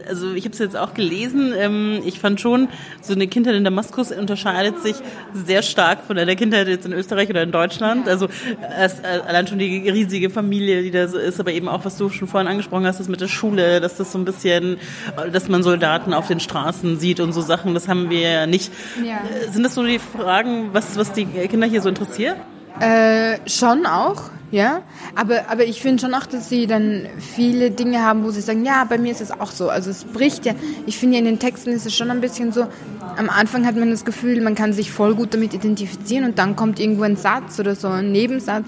[0.09, 1.53] also ich habe es jetzt auch gelesen.
[1.57, 2.69] Ähm, ich fand schon,
[3.01, 4.97] so eine Kindheit in Damaskus unterscheidet sich
[5.33, 8.09] sehr stark von einer Kindheit jetzt in Österreich oder in Deutschland.
[8.09, 8.29] Also
[8.79, 11.97] es, äh, allein schon die riesige Familie, die da so ist, aber eben auch, was
[11.97, 14.79] du schon vorhin angesprochen hast, das mit der Schule, dass das so ein bisschen,
[15.33, 18.73] dass man Soldaten auf den Straßen sieht und so Sachen, das haben wir ja nicht.
[19.05, 19.17] Ja.
[19.17, 22.37] Äh, Sind das so die Fragen, was, was die Kinder hier so interessiert?
[22.81, 24.83] Äh, schon auch, ja.
[25.15, 28.65] Aber, aber ich finde schon auch, dass sie dann viele Dinge haben, wo sie sagen,
[28.65, 29.69] ja, bei mir ist es auch so.
[29.69, 30.55] Also es bricht ja.
[30.87, 32.67] Ich finde ja in den Texten ist es schon ein bisschen so,
[33.17, 36.57] am Anfang hat man das Gefühl, man kann sich voll gut damit identifizieren und dann
[36.57, 38.67] kommt irgendwo ein Satz oder so ein Nebensatz,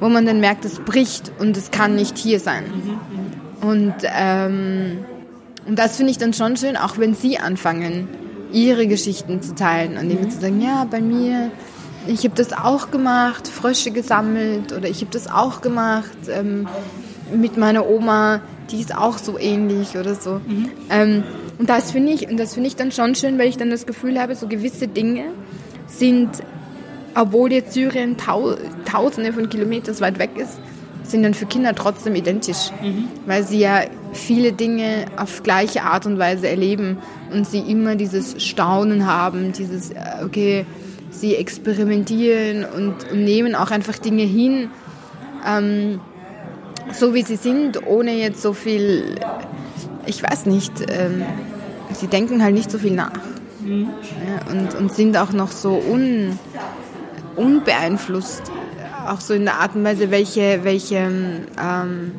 [0.00, 2.64] wo man dann merkt, es bricht und es kann nicht hier sein.
[3.60, 4.98] Und, ähm,
[5.66, 8.08] und das finde ich dann schon schön, auch wenn sie anfangen,
[8.52, 11.50] ihre Geschichten zu teilen und irgendwie zu sagen, ja, bei mir,
[12.06, 16.68] ich habe das auch gemacht, Frösche gesammelt oder ich habe das auch gemacht ähm,
[17.34, 18.40] mit meiner Oma,
[18.70, 20.40] die ist auch so ähnlich oder so.
[20.90, 21.22] Ähm,
[21.58, 23.86] und das finde ich, und das finde ich dann schon schön, weil ich dann das
[23.86, 25.24] Gefühl habe, so gewisse Dinge
[25.86, 26.30] sind,
[27.14, 30.58] obwohl jetzt Syrien tau tausende von Kilometern weit weg ist,
[31.04, 32.70] sind dann für Kinder trotzdem identisch,
[33.26, 36.98] weil sie ja viele Dinge auf gleiche Art und Weise erleben
[37.32, 40.64] und sie immer dieses Staunen haben, dieses, äh, okay,
[41.14, 44.70] sie experimentieren und, und nehmen auch einfach Dinge hin,
[45.46, 46.00] ähm,
[46.92, 49.16] so wie sie sind, ohne jetzt so viel,
[50.06, 51.24] ich weiß nicht, ähm,
[51.92, 53.12] sie denken halt nicht so viel nach.
[53.64, 56.38] Ja, und, und sind auch noch so un,
[57.36, 58.42] unbeeinflusst,
[59.08, 62.12] auch so in der Art und Weise, welche, welche ähm,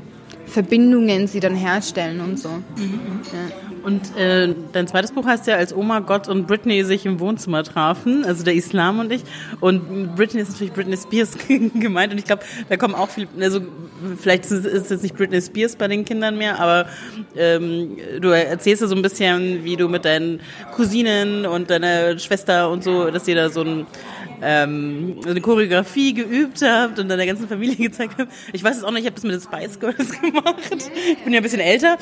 [0.48, 2.50] Verbindungen sie dann herstellen und so.
[2.50, 3.66] Ja.
[3.86, 7.64] Und äh, dein zweites Buch heißt ja, als Oma, Gott und Britney sich im Wohnzimmer
[7.64, 9.22] trafen, also der Islam und ich.
[9.60, 13.62] Und Britney ist natürlich Britney Spears gemeint und ich glaube, da kommen auch viel, also
[14.18, 16.88] vielleicht ist es jetzt nicht Britney Spears bei den Kindern mehr, aber
[17.36, 20.40] ähm, du erzählst ja so ein bisschen, wie du mit deinen
[20.76, 23.86] Cousinen und deiner Schwester und so, dass ihr da so ein
[24.42, 28.32] ähm, eine Choreografie geübt habt und deiner ganzen Familie gezeigt habt.
[28.54, 30.56] Ich weiß es auch nicht, ich habe das mit den Spice Girls gemacht.
[30.72, 31.98] Ich bin ja ein bisschen älter.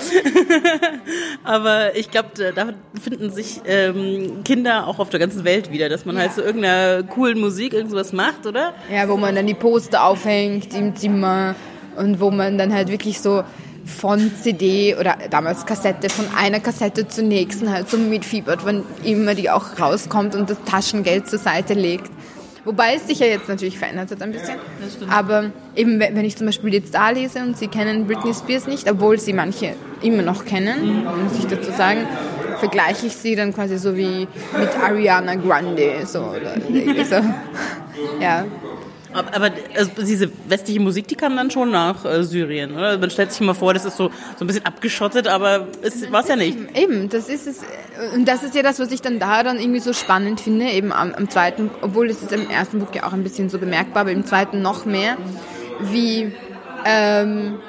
[1.44, 6.06] Aber ich glaube, da finden sich ähm, Kinder auch auf der ganzen Welt wieder, dass
[6.06, 8.74] man halt so irgendeiner coolen Musik irgendwas macht, oder?
[8.92, 11.56] Ja, wo man dann die Poster aufhängt im Zimmer
[11.96, 13.44] und wo man dann halt wirklich so
[13.86, 19.36] von CD oder damals Kassette, von einer Kassette zur nächsten halt so mitfiebert, wann immer
[19.36, 22.10] die auch rauskommt und das Taschengeld zur Seite legt.
[22.66, 24.56] Wobei es sich ja jetzt natürlich verändert hat ein bisschen.
[25.10, 28.90] Aber eben, wenn ich zum Beispiel jetzt da lese und sie kennen Britney Spears nicht,
[28.90, 32.08] obwohl sie manche immer noch kennen, muss ich dazu sagen,
[32.60, 36.06] vergleiche ich sie dann quasi so wie mit Ariana Grande.
[36.06, 36.56] So, oder
[37.06, 37.16] so.
[38.20, 38.46] Ja.
[39.14, 42.98] Aber, also diese westliche Musik, die kam dann schon nach äh, Syrien, oder?
[42.98, 46.22] Man stellt sich immer vor, das ist so, so ein bisschen abgeschottet, aber es war
[46.22, 46.58] es ja nicht.
[46.76, 47.62] Eben, das ist es.
[48.14, 50.92] Und das ist ja das, was ich dann da dann irgendwie so spannend finde, eben
[50.92, 54.02] am, am zweiten, obwohl es ist im ersten Buch ja auch ein bisschen so bemerkbar,
[54.02, 55.18] aber im zweiten noch mehr,
[55.80, 56.32] wie,
[56.86, 57.60] ähm,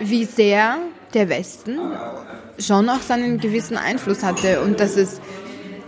[0.00, 0.78] wie sehr
[1.14, 1.78] der Westen
[2.58, 5.20] schon auch seinen gewissen Einfluss hatte und dass es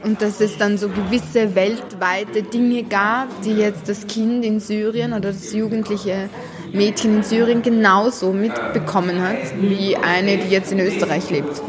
[0.04, 5.12] und dass es dann so gewisse weltweite Dinge gab, die jetzt das Kind in Syrien
[5.12, 6.28] oder das jugendliche
[6.72, 11.62] Mädchen in Syrien genauso mitbekommen hat, wie eine, die jetzt in Österreich lebt.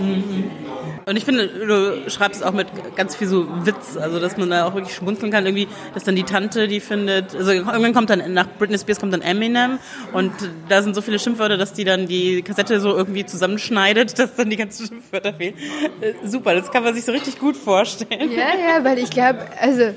[1.07, 4.65] Und ich finde, du schreibst auch mit ganz viel so Witz, also dass man da
[4.65, 5.45] auch wirklich schmunzeln kann.
[5.45, 9.13] Irgendwie, dass dann die Tante, die findet, also irgendwann kommt dann nach Britney Spears kommt
[9.13, 9.77] dann Eminem
[10.13, 10.31] und
[10.67, 14.49] da sind so viele Schimpfwörter, dass die dann die Kassette so irgendwie zusammenschneidet, dass dann
[14.49, 15.53] die ganzen Schimpfwörter fehlen.
[16.01, 18.31] Äh, Super, das kann man sich so richtig gut vorstellen.
[18.31, 19.93] Ja, ja, weil ich glaube, also, äh,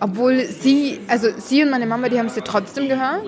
[0.00, 3.22] obwohl sie, also sie und meine Mama, die haben es ja trotzdem gehört.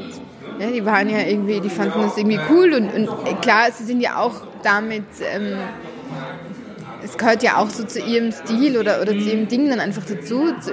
[0.59, 3.85] Ja, die waren ja irgendwie, die fanden das irgendwie cool und, und äh, klar, sie
[3.85, 5.57] sind ja auch damit, ähm,
[7.05, 10.05] es gehört ja auch so zu ihrem Stil oder, oder zu ihrem Ding dann einfach
[10.05, 10.53] dazu.
[10.61, 10.73] Zu,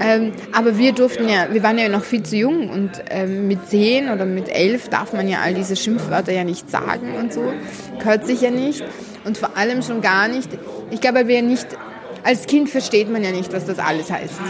[0.00, 3.66] ähm, aber wir durften ja, wir waren ja noch viel zu jung und ähm, mit
[3.68, 7.52] zehn oder mit elf darf man ja all diese Schimpfwörter ja nicht sagen und so.
[7.98, 8.84] Gehört sich ja nicht.
[9.24, 10.50] Und vor allem schon gar nicht,
[10.90, 11.66] ich glaube, wir nicht,
[12.22, 14.40] als Kind versteht man ja nicht, was das alles heißt.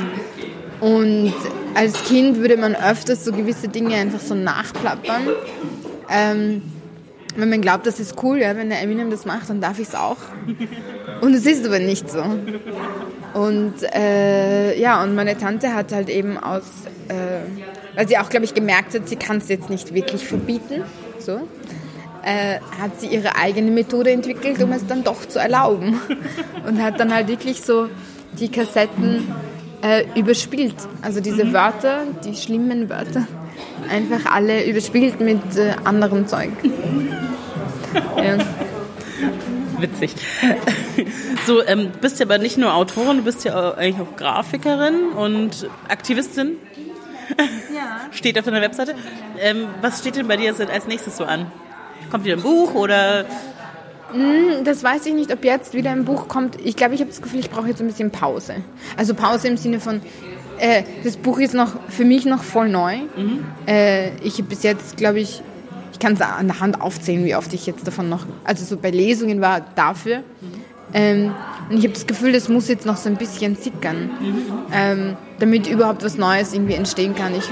[0.80, 1.32] Und
[1.74, 5.28] als Kind würde man öfters so gewisse Dinge einfach so nachplappern.
[6.10, 6.62] Ähm,
[7.36, 9.88] wenn man glaubt, das ist cool, ja, wenn der Eminem das macht, dann darf ich
[9.88, 10.16] es auch.
[11.20, 12.22] Und es ist aber nicht so.
[13.34, 16.64] Und äh, ja, und meine Tante hat halt eben aus,
[17.08, 20.82] äh, weil sie auch, glaube ich, gemerkt hat, sie kann es jetzt nicht wirklich verbieten,
[21.18, 21.46] so,
[22.22, 26.00] äh, hat sie ihre eigene Methode entwickelt, um es dann doch zu erlauben.
[26.66, 27.88] Und hat dann halt wirklich so
[28.38, 29.28] die Kassetten
[29.82, 30.74] äh, überspielt.
[31.02, 33.26] Also diese Wörter, die schlimmen Wörter,
[33.90, 36.50] einfach alle überspielt mit äh, anderem Zeug.
[37.94, 38.38] Ja.
[39.78, 40.14] Witzig.
[41.46, 45.10] So, ähm, du bist ja aber nicht nur Autorin, du bist ja eigentlich auch Grafikerin
[45.10, 46.56] und Aktivistin.
[47.74, 48.00] ja.
[48.10, 48.94] Steht auf deiner Webseite.
[49.38, 51.46] Ähm, was steht denn bei dir als nächstes so an?
[52.10, 53.26] Kommt wieder ein Buch oder
[54.64, 56.56] Das weiß ich nicht, ob jetzt wieder ein Buch kommt.
[56.64, 58.56] Ich glaube, ich habe das Gefühl, ich brauche jetzt ein bisschen Pause.
[58.96, 60.00] Also Pause im Sinne von,
[60.58, 62.98] äh, das Buch ist noch für mich noch voll neu.
[63.66, 65.42] Äh, ich habe bis jetzt, glaube ich,
[65.96, 68.76] ich kann es an der Hand aufzählen, wie oft ich jetzt davon noch, also so
[68.76, 70.22] bei Lesungen war dafür.
[70.92, 71.34] Ähm,
[71.68, 74.10] und ich habe das Gefühl, das muss jetzt noch so ein bisschen sickern,
[74.72, 77.34] ähm, damit überhaupt was Neues irgendwie entstehen kann.
[77.34, 77.48] Ich,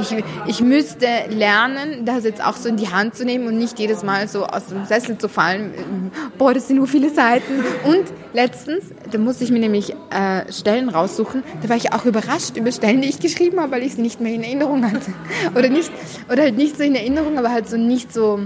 [0.00, 3.56] ich, ich, ich müsste lernen, das jetzt auch so in die Hand zu nehmen und
[3.56, 6.10] nicht jedes Mal so aus dem Sessel zu fallen.
[6.36, 7.64] Boah, das sind nur viele Seiten.
[7.84, 12.56] Und letztens, da musste ich mir nämlich äh, Stellen raussuchen, da war ich auch überrascht
[12.56, 15.12] über Stellen, die ich geschrieben habe, weil ich sie nicht mehr in Erinnerung hatte.
[15.54, 15.92] Oder, nicht,
[16.30, 18.40] oder halt nicht so in Erinnerung, aber halt so nicht so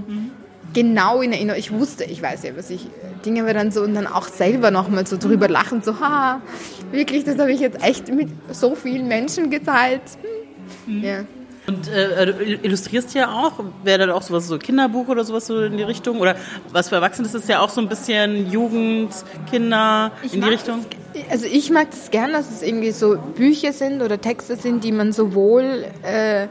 [0.73, 1.59] genau in Erinnerung.
[1.59, 2.87] Ich wusste, ich weiß ja, was ich
[3.25, 6.41] Dinge aber dann so und dann auch selber nochmal so drüber lachen, so, ha,
[6.91, 10.03] wirklich, das habe ich jetzt echt mit so vielen Menschen geteilt.
[10.87, 11.03] Hm.
[11.03, 11.25] Ja.
[11.67, 13.53] Und äh, du illustrierst ja auch,
[13.85, 16.19] wäre dann auch sowas so Kinderbuch oder sowas so in die Richtung?
[16.19, 16.35] Oder
[16.73, 19.11] was für Erwachsene ist es ja auch so ein bisschen Jugend,
[19.49, 20.85] Kinder in die Richtung?
[21.15, 24.83] Das, also ich mag es gern, dass es irgendwie so Bücher sind oder Texte sind,
[24.83, 26.49] die man sowohl, äh,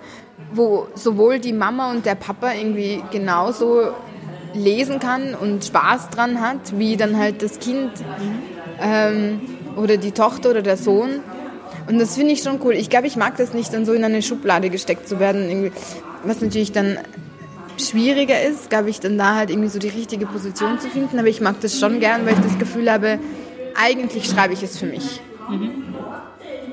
[0.53, 3.91] wo sowohl die Mama und der Papa irgendwie genauso
[4.53, 7.91] lesen kann und Spaß dran hat, wie dann halt das Kind
[8.81, 9.41] ähm,
[9.75, 11.21] oder die Tochter oder der Sohn.
[11.87, 12.73] Und das finde ich schon cool.
[12.73, 15.49] Ich glaube, ich mag das nicht, dann so in eine Schublade gesteckt zu werden.
[15.49, 15.71] Irgendwie.
[16.23, 16.99] Was natürlich dann
[17.77, 21.17] schwieriger ist, glaube ich, dann da halt irgendwie so die richtige Position zu finden.
[21.17, 23.19] Aber ich mag das schon gern, weil ich das Gefühl habe,
[23.75, 25.21] eigentlich schreibe ich es für mich.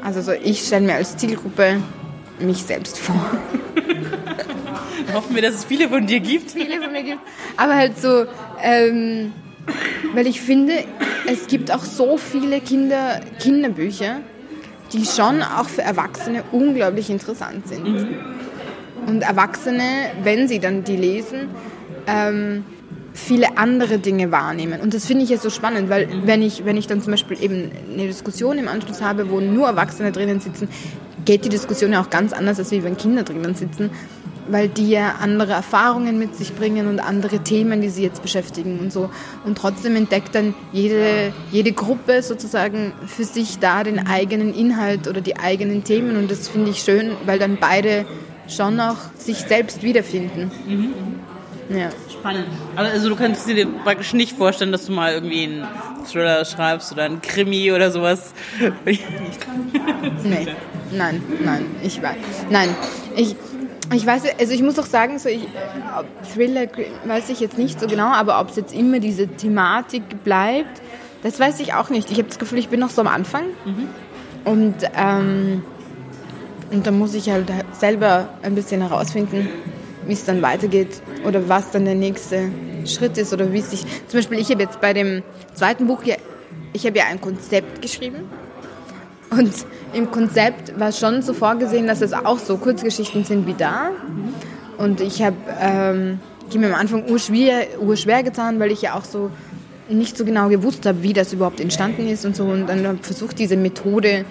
[0.02, 1.82] Also so, ich stelle mir als Zielgruppe
[2.38, 3.16] mich selbst vor.
[5.12, 6.50] Hoffen wir, dass es viele von dir gibt.
[6.50, 7.20] Viele von mir gibt.
[7.56, 8.26] Aber halt so,
[8.62, 9.32] ähm,
[10.14, 10.84] weil ich finde,
[11.26, 14.20] es gibt auch so viele Kinder, Kinderbücher,
[14.92, 17.84] die schon auch für Erwachsene unglaublich interessant sind.
[17.84, 18.08] Mhm.
[19.06, 21.48] Und Erwachsene, wenn sie dann die lesen,
[22.06, 22.64] ähm,
[23.14, 24.80] viele andere Dinge wahrnehmen.
[24.80, 27.42] Und das finde ich ja so spannend, weil wenn ich, wenn ich dann zum Beispiel
[27.42, 30.68] eben eine Diskussion im Anschluss habe, wo nur Erwachsene drinnen sitzen,
[31.24, 33.90] geht die Diskussion ja auch ganz anders, als wie wenn Kinder drinnen sitzen,
[34.50, 38.78] weil die ja andere Erfahrungen mit sich bringen und andere Themen, die sie jetzt beschäftigen
[38.78, 39.10] und so.
[39.44, 45.20] Und trotzdem entdeckt dann jede, jede Gruppe sozusagen für sich da den eigenen Inhalt oder
[45.20, 46.16] die eigenen Themen.
[46.16, 48.04] Und das finde ich schön, weil dann beide
[48.48, 50.50] schon auch sich selbst wiederfinden.
[50.66, 50.94] Mhm.
[51.70, 51.90] Ja.
[52.10, 52.46] Spannend.
[52.76, 55.68] Also du kannst dir praktisch nicht vorstellen, dass du mal irgendwie einen
[56.10, 58.32] Thriller schreibst oder einen Krimi oder sowas.
[60.24, 60.46] nee,
[60.90, 62.16] nein, nein, ich weiß.
[62.48, 62.74] Nein,
[63.16, 63.36] ich,
[63.92, 65.46] ich weiß, also ich muss doch sagen, so ich,
[66.34, 66.66] Thriller
[67.04, 70.82] weiß ich jetzt nicht so genau, aber ob es jetzt immer diese Thematik bleibt,
[71.22, 72.10] das weiß ich auch nicht.
[72.10, 73.88] Ich habe das Gefühl, ich bin noch so am Anfang mhm.
[74.44, 75.62] und ähm,
[76.70, 79.48] und da muss ich halt selber ein bisschen herausfinden,
[80.06, 82.50] wie es dann weitergeht oder was dann der nächste
[82.84, 83.84] Schritt ist oder wie es sich.
[84.06, 85.22] Zum Beispiel, ich habe jetzt bei dem
[85.54, 86.16] zweiten Buch ja,
[86.74, 88.28] ich habe ja ein Konzept geschrieben
[89.30, 89.52] und
[89.92, 93.90] im Konzept war schon so vorgesehen, dass es auch so Kurzgeschichten sind wie da.
[94.78, 96.20] Und ich habe ähm,
[96.54, 99.30] mir am Anfang urschwer, urschwer getan, weil ich ja auch so
[99.88, 102.44] nicht so genau gewusst habe, wie das überhaupt entstanden ist und so.
[102.44, 104.24] Und dann habe versucht, diese Methode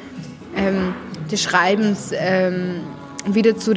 [0.56, 0.94] ähm,
[1.32, 2.82] des Schreibens ähm,
[3.36, 3.74] wieder zu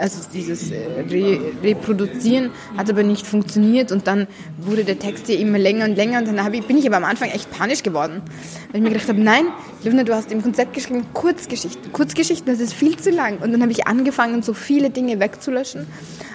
[0.00, 0.76] also dieses äh,
[1.10, 4.26] Re Reproduzieren hat aber nicht funktioniert und dann
[4.58, 7.04] wurde der Text hier immer länger und länger und dann ich, bin ich aber am
[7.04, 8.22] Anfang echt panisch geworden,
[8.70, 9.46] weil ich mir gedacht habe, nein,
[9.84, 13.38] Luna, du hast im Konzept geschrieben Kurzgeschichten, Kurzgeschichten, das ist viel zu lang.
[13.38, 15.86] Und dann habe ich angefangen, so viele Dinge wegzulöschen,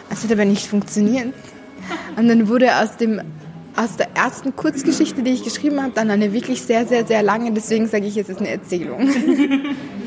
[0.09, 1.33] es hat aber nicht funktioniert.
[2.15, 3.21] Und dann wurde aus dem
[3.75, 7.51] aus der ersten Kurzgeschichte, die ich geschrieben habe, dann eine wirklich sehr, sehr, sehr lange,
[7.51, 9.09] deswegen sage ich, es ist eine Erzählung.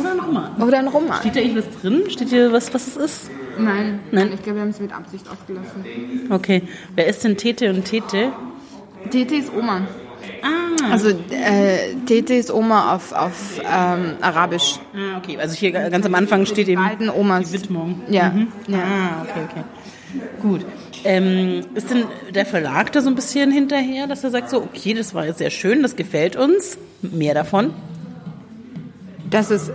[0.00, 0.62] Oder ein Roman.
[0.62, 1.20] Oder ein Roman.
[1.20, 2.02] Steht da irgendwas drin?
[2.08, 3.30] Steht hier was, was es ist?
[3.58, 4.00] Nein.
[4.10, 4.30] Nein.
[4.34, 5.84] Ich glaube, wir haben es mit Absicht ausgelassen.
[6.30, 6.62] Okay.
[6.94, 8.32] Wer ist denn Tete und Tete?
[9.10, 9.82] Tete ist Oma.
[10.42, 10.92] Ah.
[10.92, 14.78] Also äh, Tete ist Oma auf, auf ähm, Arabisch.
[14.94, 15.38] Ah, okay.
[15.38, 17.50] Also hier ganz am Anfang steht die eben beiden Omas.
[17.50, 18.02] die Widmung.
[18.08, 18.30] Ja.
[18.30, 18.48] Mhm.
[18.68, 18.78] ja.
[18.78, 19.64] Ah, okay, okay.
[20.40, 20.64] Gut.
[21.04, 24.92] Ähm, ist denn der Verlag da so ein bisschen hinterher, dass er sagt so, okay,
[24.92, 27.72] das war jetzt sehr schön, das gefällt uns, mehr davon?
[29.30, 29.72] Das ist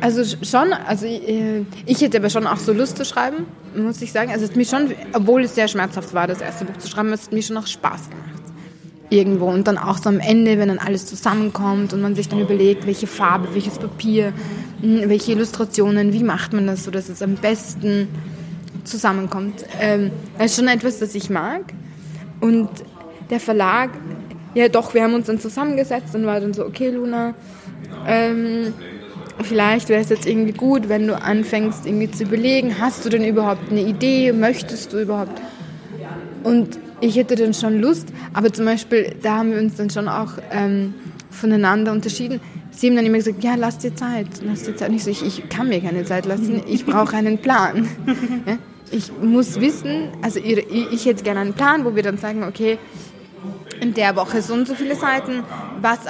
[0.00, 3.46] also schon, also äh, ich hätte aber schon auch so Lust zu schreiben,
[3.76, 4.30] muss ich sagen.
[4.30, 7.12] Also es hat mir schon, obwohl es sehr schmerzhaft war, das erste Buch zu schreiben,
[7.12, 8.24] es hat mir schon auch Spaß gemacht.
[9.10, 9.46] irgendwo.
[9.46, 12.86] Und dann auch so am Ende, wenn dann alles zusammenkommt und man sich dann überlegt,
[12.86, 14.32] welche Farbe, welches Papier,
[14.80, 18.08] welche Illustrationen, wie macht man das so, dass es am besten
[18.84, 19.64] zusammenkommt.
[19.80, 21.62] Ähm, das ist schon etwas, das ich mag.
[22.40, 22.68] Und
[23.30, 23.90] der Verlag,
[24.54, 27.34] ja doch, wir haben uns dann zusammengesetzt und war dann so, okay Luna,
[28.06, 28.72] ähm,
[29.42, 33.24] vielleicht wäre es jetzt irgendwie gut, wenn du anfängst irgendwie zu überlegen, hast du denn
[33.24, 35.40] überhaupt eine Idee, möchtest du überhaupt?
[36.44, 40.08] Und ich hätte dann schon Lust, aber zum Beispiel, da haben wir uns dann schon
[40.08, 40.94] auch ähm,
[41.30, 42.40] voneinander unterschieden.
[42.70, 44.90] Sie haben dann immer gesagt, ja, lass dir Zeit, lass dir Zeit.
[44.90, 47.88] Und ich so, ich, ich kann mir keine Zeit lassen, ich brauche einen Plan.
[48.46, 48.58] Ja?
[48.90, 52.78] Ich muss wissen, also ich, ich hätte gerne einen Plan, wo wir dann sagen, okay,
[53.80, 55.44] in der Woche so und so viele Seiten,
[55.80, 56.00] was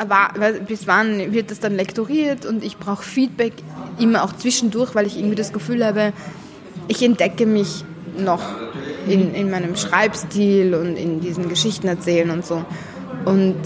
[0.66, 3.52] bis wann wird das dann lektoriert und ich brauche Feedback
[3.98, 6.12] immer auch zwischendurch, weil ich irgendwie das Gefühl habe,
[6.88, 7.84] ich entdecke mich
[8.18, 8.42] noch
[9.06, 12.64] in, in meinem Schreibstil und in diesen Geschichten erzählen und so.
[13.24, 13.56] Und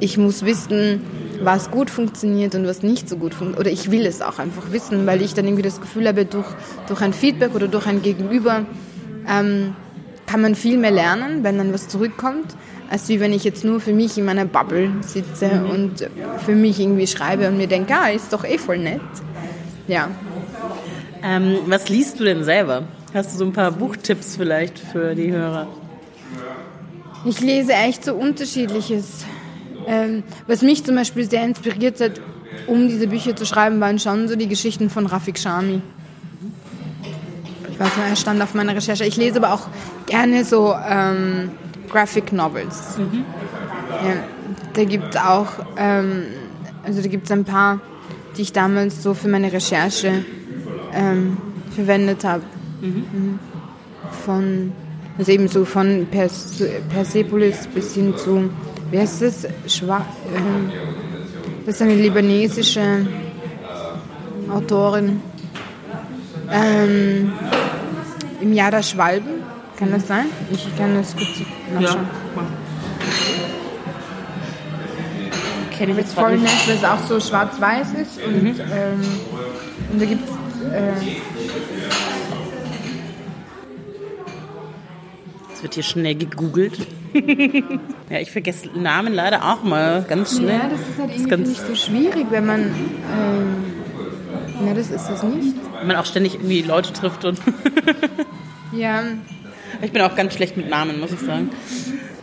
[0.00, 1.02] ich muss wissen,
[1.42, 3.60] was gut funktioniert und was nicht so gut funktioniert.
[3.60, 6.46] Oder ich will es auch einfach wissen, weil ich dann irgendwie das Gefühl habe, durch,
[6.88, 8.64] durch ein Feedback oder durch ein Gegenüber
[9.28, 9.74] ähm,
[10.26, 12.56] kann man viel mehr lernen, wenn dann was zurückkommt,
[12.90, 16.08] als wie wenn ich jetzt nur für mich in meiner Bubble sitze und
[16.44, 19.00] für mich irgendwie schreibe und mir denke, ah, ist doch eh voll nett.
[19.88, 20.08] Ja.
[21.22, 22.84] Ähm, was liest du denn selber?
[23.12, 25.68] Hast du so ein paar Buchtipps vielleicht für die Hörer?
[27.24, 29.24] Ich lese echt so unterschiedliches.
[29.86, 32.20] Ähm, was mich zum Beispiel sehr inspiriert hat,
[32.66, 35.80] um diese Bücher zu schreiben, waren schon so die Geschichten von Rafik Shami.
[37.70, 39.04] Ich weiß nicht, er stand auf meiner Recherche.
[39.04, 39.66] Ich lese aber auch
[40.06, 41.50] gerne so ähm,
[41.94, 42.98] Graphic Novels.
[44.04, 44.24] Ja,
[44.72, 46.24] da gibt es auch, ähm,
[46.82, 47.80] also da gibt es ein paar,
[48.36, 50.24] die ich damals so für meine Recherche
[50.92, 51.36] ähm,
[51.70, 52.42] verwendet habe.
[52.80, 53.38] Mhm.
[54.24, 54.72] Von,
[55.16, 58.50] also eben so von Pers Persepolis bis hin zu,
[58.90, 59.46] wie heißt das?
[59.68, 60.72] Schwa ähm,
[61.64, 63.06] das ist eine libanesische
[64.52, 65.20] Autorin.
[66.50, 67.32] Ähm,
[68.40, 69.43] Im Jahr der Schwalben,
[69.76, 70.26] kann das sein?
[70.50, 71.28] Ich kann das kurz
[71.74, 72.06] nachschauen.
[75.76, 76.44] Kenne ich Mit jetzt grad voll nicht.
[76.44, 78.18] nett, weil es auch so schwarz-weiß ist.
[78.24, 79.02] Und, ähm,
[79.92, 80.72] und da gibt es.
[80.72, 80.92] Äh,
[85.52, 86.78] Es wird hier schnell gegoogelt.
[88.10, 90.58] ja, ich vergesse Namen leider auch mal ganz schnell.
[90.58, 92.60] ja, das ist halt Das irgendwie ganz- nicht so schwierig, wenn man.
[92.60, 95.54] Ähm, ja, das ist das nicht.
[95.78, 97.38] Wenn man auch ständig irgendwie Leute trifft und
[98.72, 99.02] Ja,
[99.82, 101.50] ich bin auch ganz schlecht mit Namen, muss ich sagen.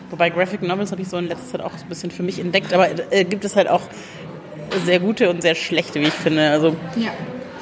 [0.09, 2.39] Wobei Graphic Novels habe ich so in letzter Zeit auch so ein bisschen für mich
[2.39, 3.81] entdeckt, aber äh, gibt es halt auch
[4.85, 6.49] sehr gute und sehr schlechte, wie ich finde.
[6.49, 7.11] Also ja.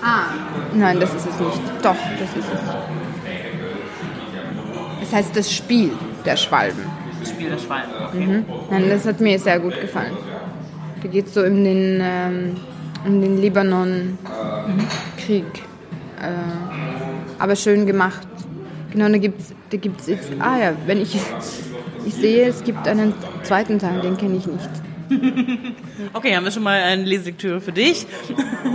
[0.01, 0.27] Ah.
[0.73, 1.61] Nein, das ist es nicht.
[1.83, 2.59] Doch, das ist es.
[5.01, 5.91] Das heißt das Spiel
[6.25, 6.83] der Schwalben.
[7.25, 8.45] Spiel der Schweine.
[8.69, 10.15] Nein, das hat mir sehr gut gefallen.
[11.01, 12.55] Da geht es so um den, ähm,
[13.05, 14.23] um den Libanon-Krieg.
[16.21, 16.31] Äh,
[17.37, 18.27] aber schön gemacht.
[18.91, 20.29] Genau, da gibt es da gibt's jetzt.
[20.39, 21.15] Ah ja, wenn ich.
[22.05, 23.13] Ich sehe, es gibt einen
[23.43, 24.69] zweiten Teil, den kenne ich nicht.
[26.13, 28.05] Okay, haben wir schon mal eine Lesektüre für dich.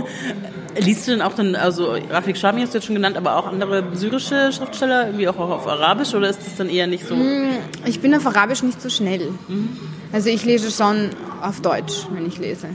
[0.79, 3.47] Liest du denn auch dann, also Rafik Shami hast du jetzt schon genannt, aber auch
[3.47, 7.15] andere syrische Schriftsteller, irgendwie auch auf Arabisch oder ist das dann eher nicht so?
[7.85, 9.29] Ich bin auf Arabisch nicht so schnell.
[10.11, 11.09] Also ich lese schon
[11.41, 12.67] auf Deutsch, wenn ich lese.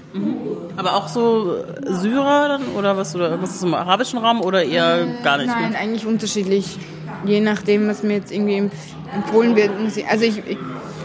[0.77, 5.07] Aber auch so Syrer dann oder was oder irgendwas ist im arabischen Raum oder eher
[5.23, 5.49] gar nicht?
[5.49, 5.79] Nein, Ne?
[5.79, 6.79] eigentlich unterschiedlich.
[7.25, 8.75] Je nachdem, was mir jetzt irgendwie empf
[9.15, 9.79] empfohlen wird.
[9.81, 10.57] muss ich- Also ich, ich,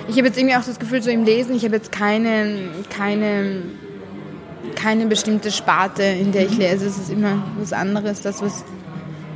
[0.08, 2.60] ich habe jetzt irgendwie auch das Gefühl, so im Lesen, ich habe jetzt keine,
[2.96, 3.64] keine,
[4.76, 6.86] keine bestimmte Sparte, in der ich lese.
[6.86, 8.64] Es ist immer was anderes, das, was,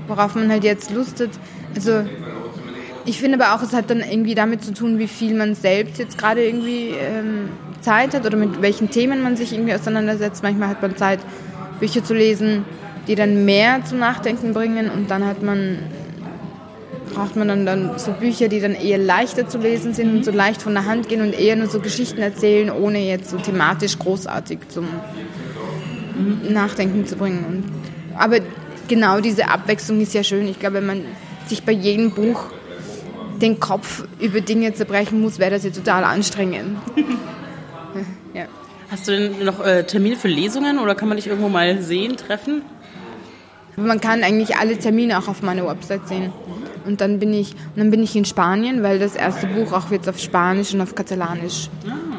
[0.08, 1.30] worauf man halt jetzt Lust hat.
[1.76, 2.04] Also
[3.06, 5.98] ich finde aber auch, es hat dann irgendwie damit zu tun, wie viel man selbst
[5.98, 7.50] jetzt gerade irgendwie ähm,
[7.82, 10.44] Zeit hat oder mit welchen Themen man sich irgendwie auseinandersetzt.
[10.44, 11.20] Manchmal hat man Zeit,
[11.80, 12.66] Bücher zu lesen,
[13.08, 15.80] die dann mehr zum Nachdenken bringen und dann hat man
[17.14, 20.32] braucht man dann, dann so Bücher, die dann eher leichter zu lesen sind und so
[20.32, 23.98] leicht von der Hand gehen und eher nur so Geschichten erzählen, ohne jetzt so thematisch
[24.00, 24.88] großartig zum
[26.50, 27.46] Nachdenken zu bringen.
[27.46, 28.38] Und, aber
[28.88, 30.48] genau diese Abwechslung ist ja schön.
[30.48, 31.02] Ich glaube, wenn man
[31.46, 32.46] sich bei jedem Buch
[33.42, 36.78] den Kopf über Dinge zerbrechen muss, wäre das ja total anstrengend.
[38.34, 38.46] ja.
[38.92, 42.18] Hast du denn noch äh, Termine für Lesungen oder kann man dich irgendwo mal sehen,
[42.18, 42.64] treffen?
[43.76, 46.34] Man kann eigentlich alle Termine auch auf meiner Website sehen.
[46.90, 50.10] Und dann bin ich, dann bin ich in Spanien, weil das erste Buch auch jetzt
[50.10, 51.70] auf Spanisch und auf Katalanisch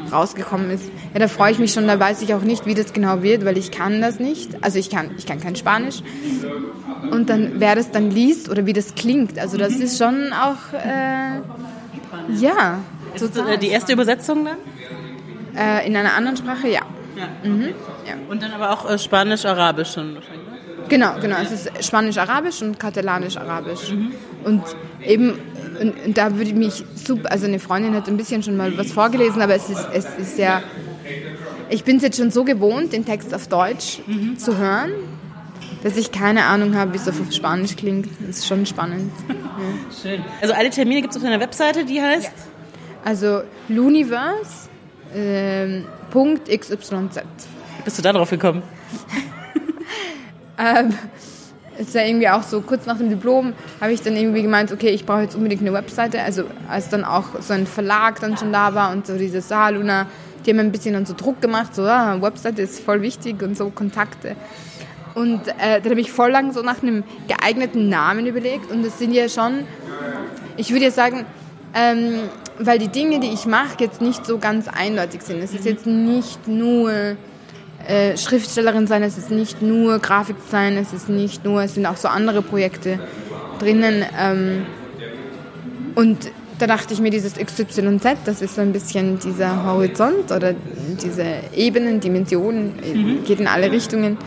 [0.09, 0.85] rausgekommen ist.
[1.13, 3.43] Ja, da freue ich mich schon, da weiß ich auch nicht, wie das genau wird,
[3.43, 4.63] weil ich kann das nicht.
[4.63, 6.01] Also ich kann, ich kann kein Spanisch.
[7.11, 10.71] Und dann, wer das dann liest oder wie das klingt, also das ist schon auch,
[10.73, 11.41] äh,
[12.39, 12.79] ja,
[13.13, 14.57] Ist das, äh, die erste Übersetzung dann?
[15.53, 16.79] Äh, in einer anderen Sprache, ja.
[17.17, 17.27] Ja.
[17.43, 18.13] ja.
[18.29, 20.47] Und dann aber auch äh, Spanisch, Arabisch schon wahrscheinlich.
[20.47, 20.87] ne?
[20.87, 21.35] Genau, genau.
[21.41, 23.93] Es ist Spanisch-Arabisch und Katalanisch-Arabisch.
[24.43, 24.63] Und
[25.05, 25.33] eben,
[25.79, 28.77] und, und da würde ich mich super, also eine Freundin hat ein bisschen schon mal
[28.77, 30.61] was vorgelesen, aber es ist, es ist ja,
[31.69, 33.99] ich bin es jetzt schon so gewohnt, den Text auf Deutsch
[34.37, 34.91] zu hören,
[35.83, 38.07] dass ich keine Ahnung habe, wie es auf Spanisch klingt.
[38.19, 39.11] Das ist schon spannend.
[40.01, 40.23] Schön.
[40.41, 42.31] Also alle Termine gibt es auf deiner Webseite, die heißt?
[43.03, 44.69] Also Luniverse,
[45.15, 46.91] ähm, Punkt XYZ.
[46.97, 48.61] Wie bist du da drauf gekommen?
[50.61, 50.93] Ähm,
[51.77, 54.89] ist ja irgendwie auch so, kurz nach dem Diplom habe ich dann irgendwie gemeint, okay,
[54.89, 56.21] ich brauche jetzt unbedingt eine Webseite.
[56.21, 59.69] Also als dann auch so ein Verlag dann schon da war und so dieses, ah,
[59.69, 60.07] Luna,
[60.45, 63.57] die haben ein bisschen dann so Druck gemacht, so, ah, Webseite ist voll wichtig und
[63.57, 64.35] so Kontakte.
[65.13, 68.97] Und äh, dann habe ich voll lang so nach einem geeigneten Namen überlegt und es
[68.97, 69.65] sind ja schon,
[70.55, 71.25] ich würde ja sagen,
[71.73, 72.21] ähm,
[72.59, 75.41] weil die Dinge, die ich mache, jetzt nicht so ganz eindeutig sind.
[75.41, 77.17] Es ist jetzt nicht nur
[77.87, 81.97] äh, Schriftstellerin sein, es ist nicht nur Grafikdesign, es ist nicht nur, es sind auch
[81.97, 82.99] so andere Projekte
[83.59, 84.03] drinnen.
[84.19, 84.65] Ähm,
[85.95, 90.53] und da dachte ich mir, dieses XYZ, das ist so ein bisschen dieser Horizont oder
[91.03, 91.25] diese
[91.55, 94.17] Ebenen, Dimensionen, äh, geht in alle Richtungen.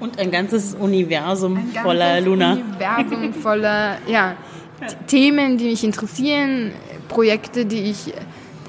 [0.00, 2.52] Und ein ganzes Universum Ein voller ganzes Luna.
[2.52, 4.34] Universum voller ja,
[4.80, 6.72] T- Themen, die mich interessieren,
[7.08, 8.14] Projekte, die ich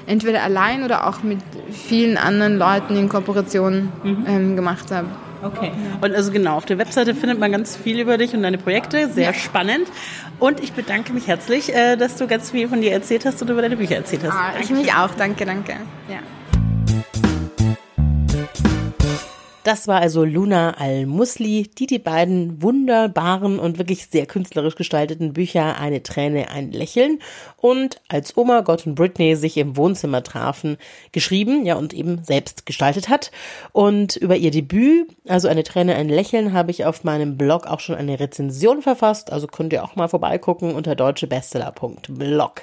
[0.06, 1.38] entweder allein oder auch mit
[1.70, 4.24] vielen anderen Leuten in Kooperation Mhm.
[4.28, 5.08] ähm, gemacht habe.
[5.42, 5.72] Okay.
[6.00, 9.08] Und also genau, auf der Webseite findet man ganz viel über dich und deine Projekte.
[9.08, 9.88] Sehr spannend.
[10.38, 13.50] Und ich bedanke mich herzlich, äh, dass du ganz viel von dir erzählt hast und
[13.50, 14.32] über deine Bücher erzählt hast.
[14.32, 15.72] Ah, ich mich auch, danke, danke.
[16.08, 16.18] Ja.
[19.64, 25.78] Das war also Luna Al-Musli, die die beiden wunderbaren und wirklich sehr künstlerisch gestalteten Bücher
[25.78, 27.20] Eine Träne, ein Lächeln
[27.58, 30.78] und als Oma, Gott und Britney sich im Wohnzimmer trafen,
[31.12, 33.30] geschrieben, ja, und eben selbst gestaltet hat.
[33.70, 37.78] Und über ihr Debüt, also Eine Träne, ein Lächeln, habe ich auf meinem Blog auch
[37.78, 42.62] schon eine Rezension verfasst, also könnt ihr auch mal vorbeigucken unter deutschebestseller.blog.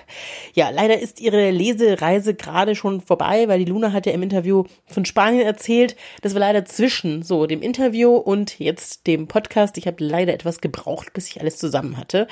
[0.54, 4.66] Ja, leider ist ihre Lesereise gerade schon vorbei, weil die Luna hat ja im Interview
[4.86, 5.96] von Spanien erzählt.
[6.22, 6.89] Das war leider zwischen
[7.24, 9.78] so dem Interview und jetzt dem Podcast.
[9.78, 12.28] Ich habe leider etwas gebraucht, bis ich alles zusammen hatte.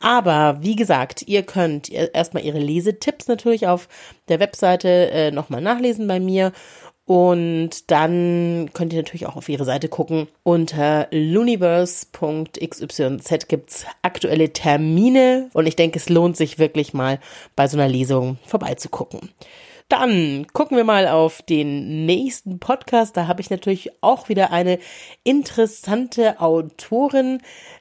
[0.00, 3.88] Aber wie gesagt, ihr könnt erstmal ihre Lesetipps natürlich auf
[4.28, 6.52] der Webseite äh, nochmal nachlesen bei mir.
[7.08, 10.28] Und dann könnt ihr natürlich auch auf ihre Seite gucken.
[10.42, 17.18] Unter luniverse.xyz gibt's aktuelle Termine und ich denke, es lohnt sich wirklich mal
[17.56, 19.30] bei so einer Lesung vorbeizugucken.
[19.88, 23.16] Dann gucken wir mal auf den nächsten Podcast.
[23.16, 24.78] Da habe ich natürlich auch wieder eine
[25.24, 27.40] interessante Autorin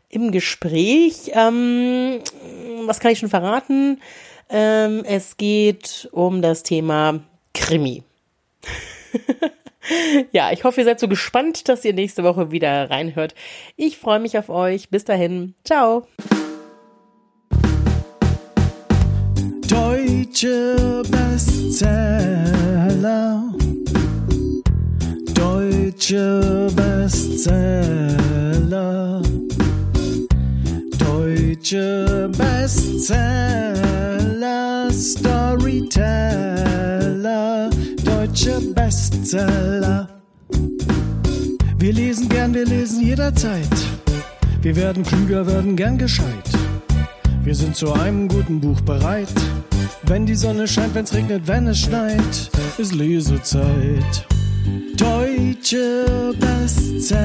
[0.09, 1.31] im Gespräch.
[1.33, 2.19] Ähm,
[2.85, 4.01] was kann ich schon verraten?
[4.49, 7.19] Ähm, es geht um das Thema
[7.53, 8.03] Krimi.
[10.31, 13.35] ja, ich hoffe, ihr seid so gespannt, dass ihr nächste Woche wieder reinhört.
[13.75, 14.89] Ich freue mich auf euch.
[14.89, 15.55] Bis dahin.
[15.65, 16.07] Ciao.
[20.39, 23.41] Deutsche Bestseller.
[25.33, 27.63] Deutsche Bestseller.
[30.99, 34.91] Deutsche Bestseller.
[34.91, 37.71] Storyteller.
[38.05, 40.07] Deutsche Bestseller.
[41.79, 43.67] Wir lesen gern, wir lesen jederzeit.
[44.61, 46.47] Wir werden klüger, werden gern gescheit.
[47.43, 49.33] Wir sind zu einem guten Buch bereit.
[50.03, 54.25] Wenn die Sonne scheint, wenn's regnet, wenn es schneit, ist Lesezeit.
[54.95, 57.17] Deutsche Bestseller.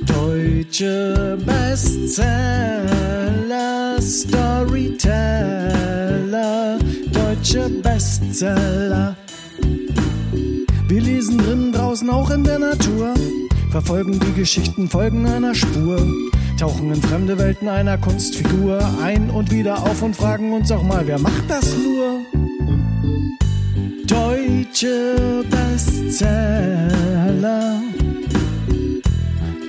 [0.06, 2.36] Deutsche Bestseller.
[4.00, 5.58] Storyteller.
[7.12, 9.16] Deutsche Bestseller.
[10.88, 13.14] Wir lesen drinnen, draußen, auch in der Natur.
[13.76, 15.98] Verfolgen die Geschichten, folgen einer Spur.
[16.58, 21.06] Tauchen in fremde Welten einer Kunstfigur ein und wieder auf und fragen uns auch mal,
[21.06, 22.22] wer macht das nur?
[24.06, 26.62] Deutsche Bestseller.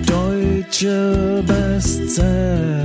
[0.06, 2.80] Deutsche Bestseller.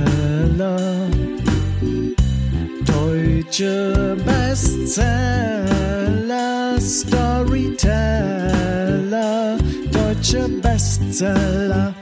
[2.84, 5.64] Deutsche Bestseller.
[6.78, 8.73] Storyteller.
[10.24, 11.94] such a bestseller.